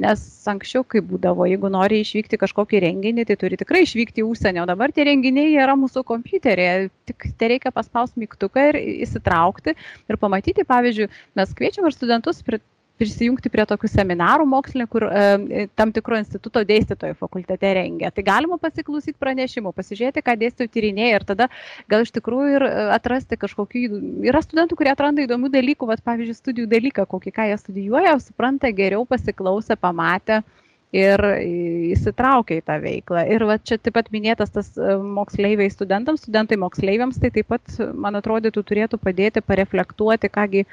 nes 0.00 0.22
anksčiau 0.48 0.81
anksčiau 0.82 0.84
kaip 0.84 1.08
būdavo, 1.08 1.46
jeigu 1.46 1.70
nori 1.70 2.02
išvykti 2.02 2.38
kažkokį 2.38 2.80
renginį, 2.82 3.26
tai 3.26 3.36
turi 3.36 3.56
tikrai 3.56 3.84
išvykti 3.84 4.22
į 4.22 4.28
užsienį, 4.28 4.62
o 4.62 4.66
dabar 4.66 4.92
tie 4.92 5.04
renginiai 5.04 5.54
yra 5.56 5.76
mūsų 5.76 6.04
kompiuterėje, 6.04 6.90
tik 7.06 7.34
tai 7.38 7.48
reikia 7.54 7.72
paspausti 7.72 8.20
mygtuką 8.20 8.70
ir 8.72 8.80
įsitraukti 9.06 9.74
ir 10.08 10.16
pamatyti, 10.18 10.64
pavyzdžiui, 10.64 11.10
mes 11.36 11.54
kviečiam 11.54 11.86
ir 11.86 11.94
studentus 11.94 12.42
prisijungti 13.02 13.50
prie 13.50 13.64
tokių 13.66 13.88
seminarų 13.90 14.44
mokslinių, 14.46 14.86
kur 14.86 15.06
e, 15.08 15.64
tam 15.74 15.90
tikro 15.94 16.18
instituto 16.20 16.62
dėstytojų 16.62 17.16
fakultete 17.18 17.72
rengia. 17.74 18.12
Tai 18.14 18.22
galima 18.22 18.58
pasiklausyti 18.62 19.16
pranešimų, 19.18 19.72
pasižiūrėti, 19.74 20.22
ką 20.22 20.36
dėstytojai 20.38 20.70
tyrinėja 20.76 21.18
ir 21.18 21.26
tada 21.26 21.48
gal 21.90 22.04
iš 22.04 22.12
tikrųjų 22.14 22.52
ir 22.60 22.66
e, 22.68 22.72
atrasti 22.94 23.40
kažkokių, 23.40 24.02
yra 24.28 24.44
studentų, 24.44 24.78
kurie 24.78 24.92
atranda 24.92 25.24
įdomių 25.24 25.50
dalykų, 25.50 25.88
vat, 25.90 26.04
pavyzdžiui, 26.06 26.38
studijų 26.38 26.70
dalyką, 26.70 27.08
kokį 27.10 27.34
ką 27.34 27.48
jie 27.50 27.58
studijuoja, 27.64 28.14
supranta 28.22 28.70
geriau, 28.76 29.02
pasiklausę, 29.08 29.80
pamatę 29.80 30.44
ir 30.92 31.22
įsitraukia 31.94 32.60
į 32.60 32.64
tą 32.68 32.76
veiklą. 32.82 33.24
Ir 33.32 33.46
va, 33.48 33.56
čia 33.58 33.78
taip 33.80 33.96
pat 33.96 34.10
minėtas 34.12 34.52
tas 34.52 34.68
e, 34.76 34.96
moksleiviai 35.00 35.72
studentams, 35.72 36.20
studentai 36.26 36.58
moksleiviams, 36.60 37.20
tai 37.20 37.32
taip 37.34 37.48
pat, 37.52 37.64
man 37.96 38.20
atrodytų, 38.20 38.64
turėtų 38.68 39.00
padėti 39.00 39.42
pareflektuoti, 39.44 40.28
kągi, 40.32 40.66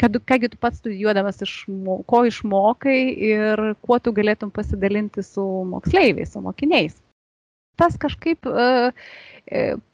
kad, 0.00 0.16
kągi 0.24 0.52
tu 0.54 0.60
pats 0.60 0.80
studijuodamas, 0.80 1.42
išmo, 1.44 2.00
ko 2.08 2.24
išmokai 2.30 3.00
ir 3.28 3.64
kuo 3.84 4.00
tu 4.00 4.14
galėtum 4.16 4.52
pasidalinti 4.56 5.26
su 5.26 5.44
moksleiviais, 5.68 6.32
su 6.32 6.42
mokiniais. 6.44 6.96
Tas 7.78 7.94
kažkaip 8.00 8.48
uh, 8.50 8.88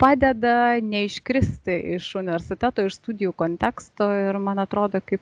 padeda 0.01 0.79
neiškristi 0.81 1.75
iš 1.99 2.15
universiteto, 2.17 2.87
iš 2.87 2.97
studijų 2.97 3.35
konteksto 3.37 4.09
ir 4.31 4.39
man 4.41 4.63
atrodo, 4.63 5.03
kaip 5.05 5.21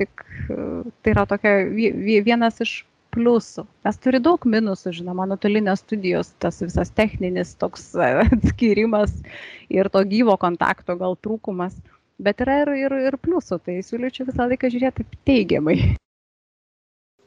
tik 0.00 0.24
tai 0.48 1.12
yra 1.12 1.26
tokia 1.28 1.52
vienas 2.26 2.58
iš 2.64 2.80
pliusų 3.14 3.66
nes 3.86 4.02
turi 4.02 4.20
daug 4.22 4.44
minusų 4.54 4.94
žinoma 5.00 5.28
nuotolinės 5.30 5.84
studijos 5.84 6.34
tas 6.42 6.60
visas 6.64 6.92
techninis 6.96 7.54
toks 7.60 7.92
atskyrimas 8.24 9.14
ir 9.68 9.90
to 9.92 10.04
gyvo 10.08 10.36
kontakto 10.40 10.98
gal 11.00 11.18
trūkumas 11.20 11.78
bet 12.20 12.44
yra 12.44 12.60
ir, 12.64 12.74
ir, 12.84 12.94
ir 13.08 13.16
pliusų, 13.22 13.58
tai 13.64 13.80
siūlyčiau 13.84 14.28
visą 14.28 14.46
laiką 14.50 14.70
žiūrėti 14.72 15.06
teigiamai. 15.28 15.78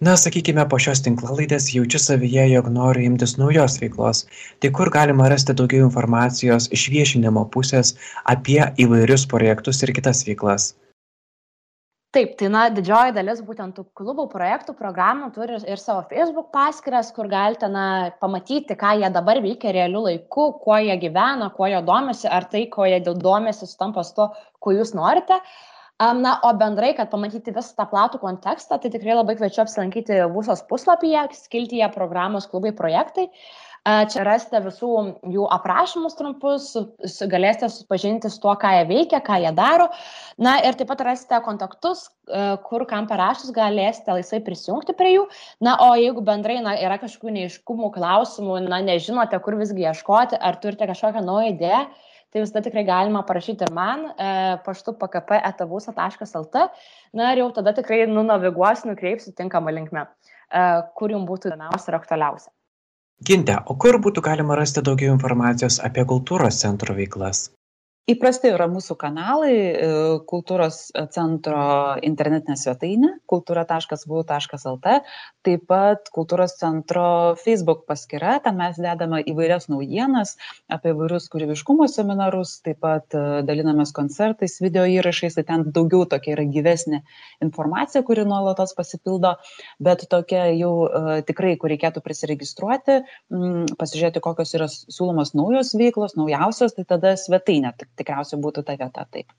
Na, 0.03 0.17
sakykime, 0.19 0.65
po 0.67 0.77
šios 0.83 0.99
tinklalaidės 1.05 1.69
jaučiu 1.71 1.99
savyje, 2.01 2.43
jog 2.51 2.67
noriu 2.75 3.05
imtis 3.07 3.37
naujos 3.39 3.77
veiklos. 3.79 4.25
Tai 4.59 4.71
kur 4.75 4.91
galima 4.91 5.29
rasti 5.31 5.55
daugiau 5.55 5.85
informacijos 5.87 6.67
iš 6.75 6.89
viešinimo 6.91 7.45
pusės 7.53 7.93
apie 8.35 8.59
įvairius 8.83 9.23
projektus 9.31 9.79
ir 9.85 9.93
kitas 9.95 10.25
veiklas? 10.27 10.73
Taip 12.13 12.35
tai 12.37 12.49
na 12.53 12.63
didžioji 12.73 13.13
dalis 13.15 13.41
būtent 13.45 13.73
tų 13.77 13.85
klubų 13.97 14.27
projektų 14.31 14.75
programų 14.77 15.31
turi 15.35 15.57
ir 15.57 15.81
savo 15.81 16.03
facebook 16.11 16.51
paskyras 16.53 17.09
kur 17.15 17.29
galite 17.31 17.69
na 17.71 17.85
pamatyti 18.21 18.77
ką 18.79 18.93
jie 19.01 19.09
dabar 19.13 19.41
veikia 19.41 19.73
realiu 19.73 20.03
laiku 20.05 20.51
kuo 20.61 20.77
jie 20.77 20.95
gyvena 21.01 21.49
kuo 21.57 21.69
jie 21.71 21.81
domisi 21.85 22.29
ar 22.29 22.45
tai 22.51 22.67
kuo 22.73 22.85
jie 22.89 23.01
domisi 23.03 23.69
sutampa 23.69 24.05
su 24.05 24.17
tuo 24.19 24.29
ko 24.59 24.75
jūs 24.77 24.93
norite. 24.97 25.39
Na 26.03 26.33
o 26.43 26.49
bendrai 26.57 26.91
kad 26.97 27.11
pamatyti 27.11 27.53
visą 27.55 27.77
tą 27.77 27.85
platų 27.91 28.19
kontekstą 28.19 28.79
tai 28.81 28.89
tikrai 28.91 29.13
labai 29.15 29.35
kviečiu 29.39 29.61
apsilankyti 29.63 30.17
vusos 30.33 30.63
puslapyje 30.69 31.27
skiltyje 31.37 31.87
programos 31.93 32.49
klubai 32.51 32.73
projektai 32.75 33.29
Čia 33.83 34.21
rasite 34.23 34.61
visų 34.63 34.89
jų 35.27 35.43
aprašymus 35.51 36.13
trumpus, 36.15 36.69
galėsite 37.27 37.67
susipažinti 37.67 38.29
su 38.31 38.39
tuo, 38.39 38.53
ką 38.55 38.69
jie 38.77 38.85
veikia, 38.87 39.19
ką 39.19 39.41
jie 39.43 39.51
daro. 39.57 39.89
Na 40.39 40.53
ir 40.63 40.77
taip 40.79 40.87
pat 40.87 41.03
rasite 41.03 41.41
kontaktus, 41.43 42.05
kur 42.63 42.85
kam 42.87 43.09
parašus 43.11 43.51
galėsite 43.51 44.15
laisvai 44.15 44.39
prisijungti 44.45 44.95
prie 44.95 45.17
jų. 45.17 45.25
Na, 45.67 45.75
o 45.83 45.91
jeigu 45.99 46.23
bendrai 46.23 46.61
na, 46.63 46.77
yra 46.79 46.95
kažkokių 47.01 47.35
neiškumų 47.41 47.91
klausimų, 47.97 48.61
na, 48.71 48.79
nežinote, 48.87 49.41
kur 49.43 49.59
visgi 49.59 49.83
ieškoti, 49.89 50.39
ar 50.39 50.61
turite 50.63 50.87
kažkokią 50.87 51.25
naują 51.27 51.51
idėją, 51.51 51.83
tai 52.31 52.47
visada 52.47 52.63
tikrai 52.63 52.87
galima 52.87 53.27
parašyti 53.27 53.67
ir 53.67 53.75
man 53.75 54.07
e, 54.15 54.31
paštu 54.63 54.95
pkp.etavusa.lt. 54.95 56.67
Na 57.19 57.35
ir 57.35 57.43
jau 57.43 57.51
tada 57.59 57.75
tikrai 57.75 58.05
nunaviguosiu, 58.07 58.93
nukreipsiu 58.93 59.35
tinkamą 59.35 59.75
linkmę, 59.75 60.07
e, 60.07 60.67
kur 60.95 61.11
jums 61.11 61.27
būtų 61.27 61.51
įdomiausia 61.51 61.91
ir 61.91 61.99
aktualiausia. 61.99 62.53
Ginte, 63.27 63.53
o 63.71 63.75
kur 63.79 63.95
būtų 64.05 64.21
galima 64.25 64.55
rasti 64.59 64.81
daugiau 64.87 65.13
informacijos 65.15 65.77
apie 65.87 66.03
kultūros 66.09 66.57
centro 66.63 66.95
veiklas? 66.97 67.45
Įprasti 68.09 68.49
yra 68.51 68.65
mūsų 68.67 68.97
kanalai 68.99 69.53
e, 69.55 69.89
kultūros 70.27 70.89
centro 71.15 71.59
internetinė 72.03 72.57
svetainė 72.59 73.11
kultūra 73.31 73.63
taškas 73.67 74.03
vu 74.11 74.25
taškas 74.27 74.65
lt 74.67 74.97
taip 75.47 75.63
pat 75.69 76.09
kultūros 76.11 76.57
centro 76.59 77.05
feisbuk 77.39 77.85
paskyra 77.87 78.41
ten 78.43 78.59
mes 78.59 78.79
dedame 78.81 79.21
įvairias 79.31 79.69
naujienas 79.71 80.35
apie 80.67 80.91
įvairius 80.91 81.29
kūrybiškumo 81.31 81.87
seminarus 81.91 82.57
taip 82.65 82.81
pat 82.83 83.15
e, 83.15 83.39
dalinamės 83.47 83.95
koncertais 83.95 84.57
video 84.63 84.83
įrašais 84.97 85.39
tai 85.39 85.45
ten 85.47 85.65
daugiau 85.71 86.03
tokia 86.11 86.35
yra 86.35 86.47
gyvesnė 86.51 86.99
informacija 87.45 88.03
kuri 88.03 88.27
nuolatos 88.27 88.75
pasipildo 88.75 89.37
bet 89.79 90.03
tokia 90.11 90.49
jau 90.57 90.73
e, 90.89 91.21
tikrai 91.29 91.55
kur 91.55 91.71
reikėtų 91.71 92.03
prisiregistruoti 92.03 92.99
pasižiūrėti 93.79 94.25
kokios 94.27 94.53
yra 94.59 94.67
siūlomos 94.73 95.31
naujos 95.39 95.71
veiklos 95.79 96.19
naujausios 96.19 96.75
tai 96.75 96.87
tada 96.91 97.15
svetainė 97.15 97.71
tikriausiai 97.99 98.41
būtų 98.43 98.65
ta 98.67 98.77
vieta 98.79 99.05
taip. 99.09 99.33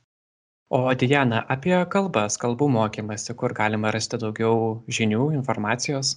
O 0.75 0.81
Diana, 0.99 1.45
apie 1.55 1.77
kalbas, 1.93 2.39
kalbų 2.41 2.71
mokymasi, 2.73 3.35
kur 3.39 3.53
galima 3.55 3.93
rasti 3.95 4.19
daugiau 4.19 4.83
žinių, 4.89 5.29
informacijos? 5.37 6.17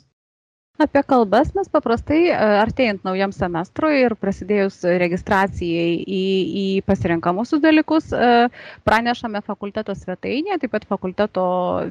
Apie 0.78 1.02
kalbas 1.02 1.50
mes 1.58 1.66
paprastai 1.74 2.20
e, 2.30 2.34
artėjant 2.62 3.02
naujam 3.06 3.32
semestrui 3.34 4.04
ir 4.04 4.14
prasidėjus 4.22 4.84
registracijai 5.02 5.96
į, 6.06 6.26
į 6.62 6.66
pasirenkamusius 6.86 7.62
dalykus 7.64 8.12
e, 8.14 8.50
pranešame 8.86 9.42
fakulteto 9.46 9.96
svetainėje, 9.98 10.60
taip 10.62 10.72
pat 10.76 10.86
fakulteto, 10.86 11.46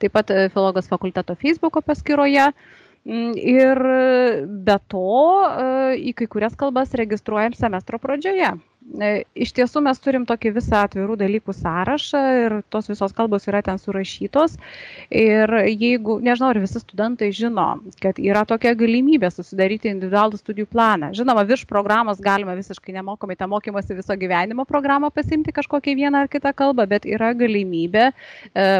taip 0.03 0.13
pat 0.19 0.35
e, 0.35 0.51
filologijos 0.51 0.91
fakulteto 0.91 1.39
Facebook'o 1.39 1.79
paskyroje 1.87 2.51
ir 3.05 3.81
be 4.65 4.77
to 4.89 5.09
į 6.01 6.15
kai 6.17 6.29
kurias 6.31 6.57
kalbas 6.57 6.95
registruojam 6.97 7.57
semestro 7.59 8.01
pradžioje. 8.01 8.55
Iš 8.85 9.51
tiesų 9.57 9.81
mes 9.83 9.99
turim 9.99 10.27
tokį 10.29 10.51
visą 10.59 10.83
atvirų 10.85 11.17
dalykų 11.19 11.55
sąrašą 11.57 12.21
ir 12.45 12.55
tos 12.71 12.87
visos 12.91 13.15
kalbos 13.17 13.47
yra 13.49 13.63
ten 13.65 13.79
surašytos. 13.81 14.59
Ir 15.09 15.51
jeigu, 15.73 16.19
nežinau, 16.23 16.51
ar 16.53 16.61
visi 16.63 16.83
studentai 16.83 17.31
žino, 17.35 17.65
kad 18.03 18.21
yra 18.21 18.45
tokia 18.47 18.75
galimybė 18.77 19.31
susidaryti 19.33 19.89
individualų 19.91 20.39
studijų 20.39 20.69
planą. 20.71 21.11
Žinoma, 21.17 21.47
virš 21.49 21.65
programos 21.71 22.21
galima 22.23 22.55
visiškai 22.59 22.95
nemokamai 22.99 23.39
tą 23.41 23.49
mokymasi 23.51 23.97
viso 23.97 24.19
gyvenimo 24.21 24.67
programą 24.69 25.11
pasimti 25.11 25.55
kažkokią 25.57 25.97
vieną 25.99 26.23
ar 26.27 26.31
kitą 26.31 26.53
kalbą, 26.55 26.87
bet 26.87 27.09
yra 27.09 27.33
galimybė 27.35 28.05
e, 28.11 28.15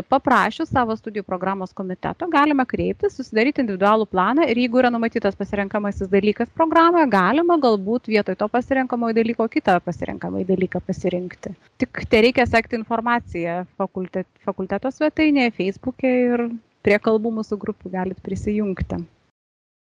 paprašius 0.05 0.71
savo 0.71 0.95
studijų 1.01 1.25
programos 1.27 1.73
komiteto, 1.75 2.29
galima 2.31 2.69
kreiptis, 2.69 3.17
susidaryti 3.17 3.65
individualų 3.65 4.07
planą 4.13 4.47
ir 4.53 4.63
jeigu 4.67 4.85
yra 4.85 4.93
numatytas 4.95 5.35
pasirenkamasis 5.41 6.13
dalykas 6.13 6.53
programoje, 6.55 7.09
galima 7.11 7.59
galbūt 7.59 8.13
vietoj 8.13 8.39
to 8.39 8.53
pasirenkamojo 8.53 9.17
dalyko 9.17 9.49
kitą 9.49 9.81
pasirinkti 9.81 9.94
pasirenkamai 9.95 10.45
dalyką 10.49 10.83
pasirinkti. 10.83 11.55
Tik 11.79 12.05
tai 12.11 12.23
reikia 12.27 12.47
sekti 12.51 12.79
informaciją 12.81 13.63
fakultet, 13.79 14.27
fakulteto 14.45 14.91
svetainėje, 14.91 15.55
Facebook'e 15.59 16.15
ir 16.27 16.47
prie 16.85 16.99
kalbų 16.99 17.37
mūsų 17.39 17.59
grupių 17.63 17.93
galit 17.95 18.19
prisijungti. 18.25 18.99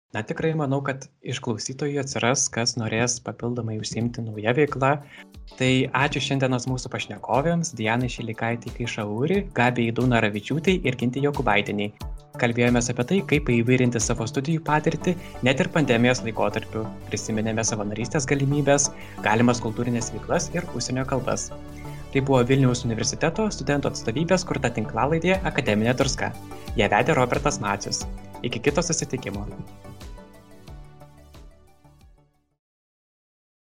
Na 0.09 0.23
tikrai 0.25 0.55
manau, 0.57 0.79
kad 0.81 1.03
iš 1.21 1.37
klausytojų 1.45 1.99
atsiras, 2.01 2.47
kas 2.49 2.71
norės 2.81 3.19
papildomai 3.21 3.75
užsimti 3.77 4.23
naują 4.25 4.55
veiklą. 4.57 4.95
Tai 5.59 5.67
ačiū 5.99 6.21
šiandienos 6.25 6.65
mūsų 6.69 6.89
pašnekovėms 6.95 7.75
Dianai 7.77 8.09
Šilikaitį 8.09 8.73
Kaišauri, 8.73 9.43
Gabijai 9.53 9.93
Daunaravičiūtai 9.99 10.79
ir 10.81 10.97
Ginti 10.97 11.21
Jokubaitiniai. 11.21 11.91
Kalbėjome 12.41 12.81
apie 12.81 13.05
tai, 13.11 13.19
kaip 13.29 13.51
įvairinti 13.53 14.01
savo 14.01 14.25
studijų 14.29 14.63
patirtį 14.65 15.13
net 15.45 15.61
ir 15.61 15.69
pandemijos 15.75 16.23
laikotarpiu. 16.25 16.87
Prisiminėme 17.11 17.65
savanorystės 17.67 18.25
galimybės, 18.29 18.89
galimas 19.25 19.61
kultūrinės 19.61 20.09
veiklas 20.15 20.49
ir 20.55 20.65
užsienio 20.73 21.05
kalbas. 21.09 21.51
Tai 22.09 22.23
buvo 22.25 22.41
Vilniaus 22.49 22.81
universiteto 22.87 23.45
studentų 23.53 23.91
atstovybės 23.91 24.47
kurta 24.49 24.73
tinklalaidė 24.73 25.37
Akademinė 25.51 25.93
Turska. 26.01 26.31
Ją 26.81 26.89
vedė 26.95 27.17
Robertas 27.19 27.61
Macius. 27.61 28.01
Iki 28.41 28.65
kito 28.69 28.81
susitikimo. 28.81 29.45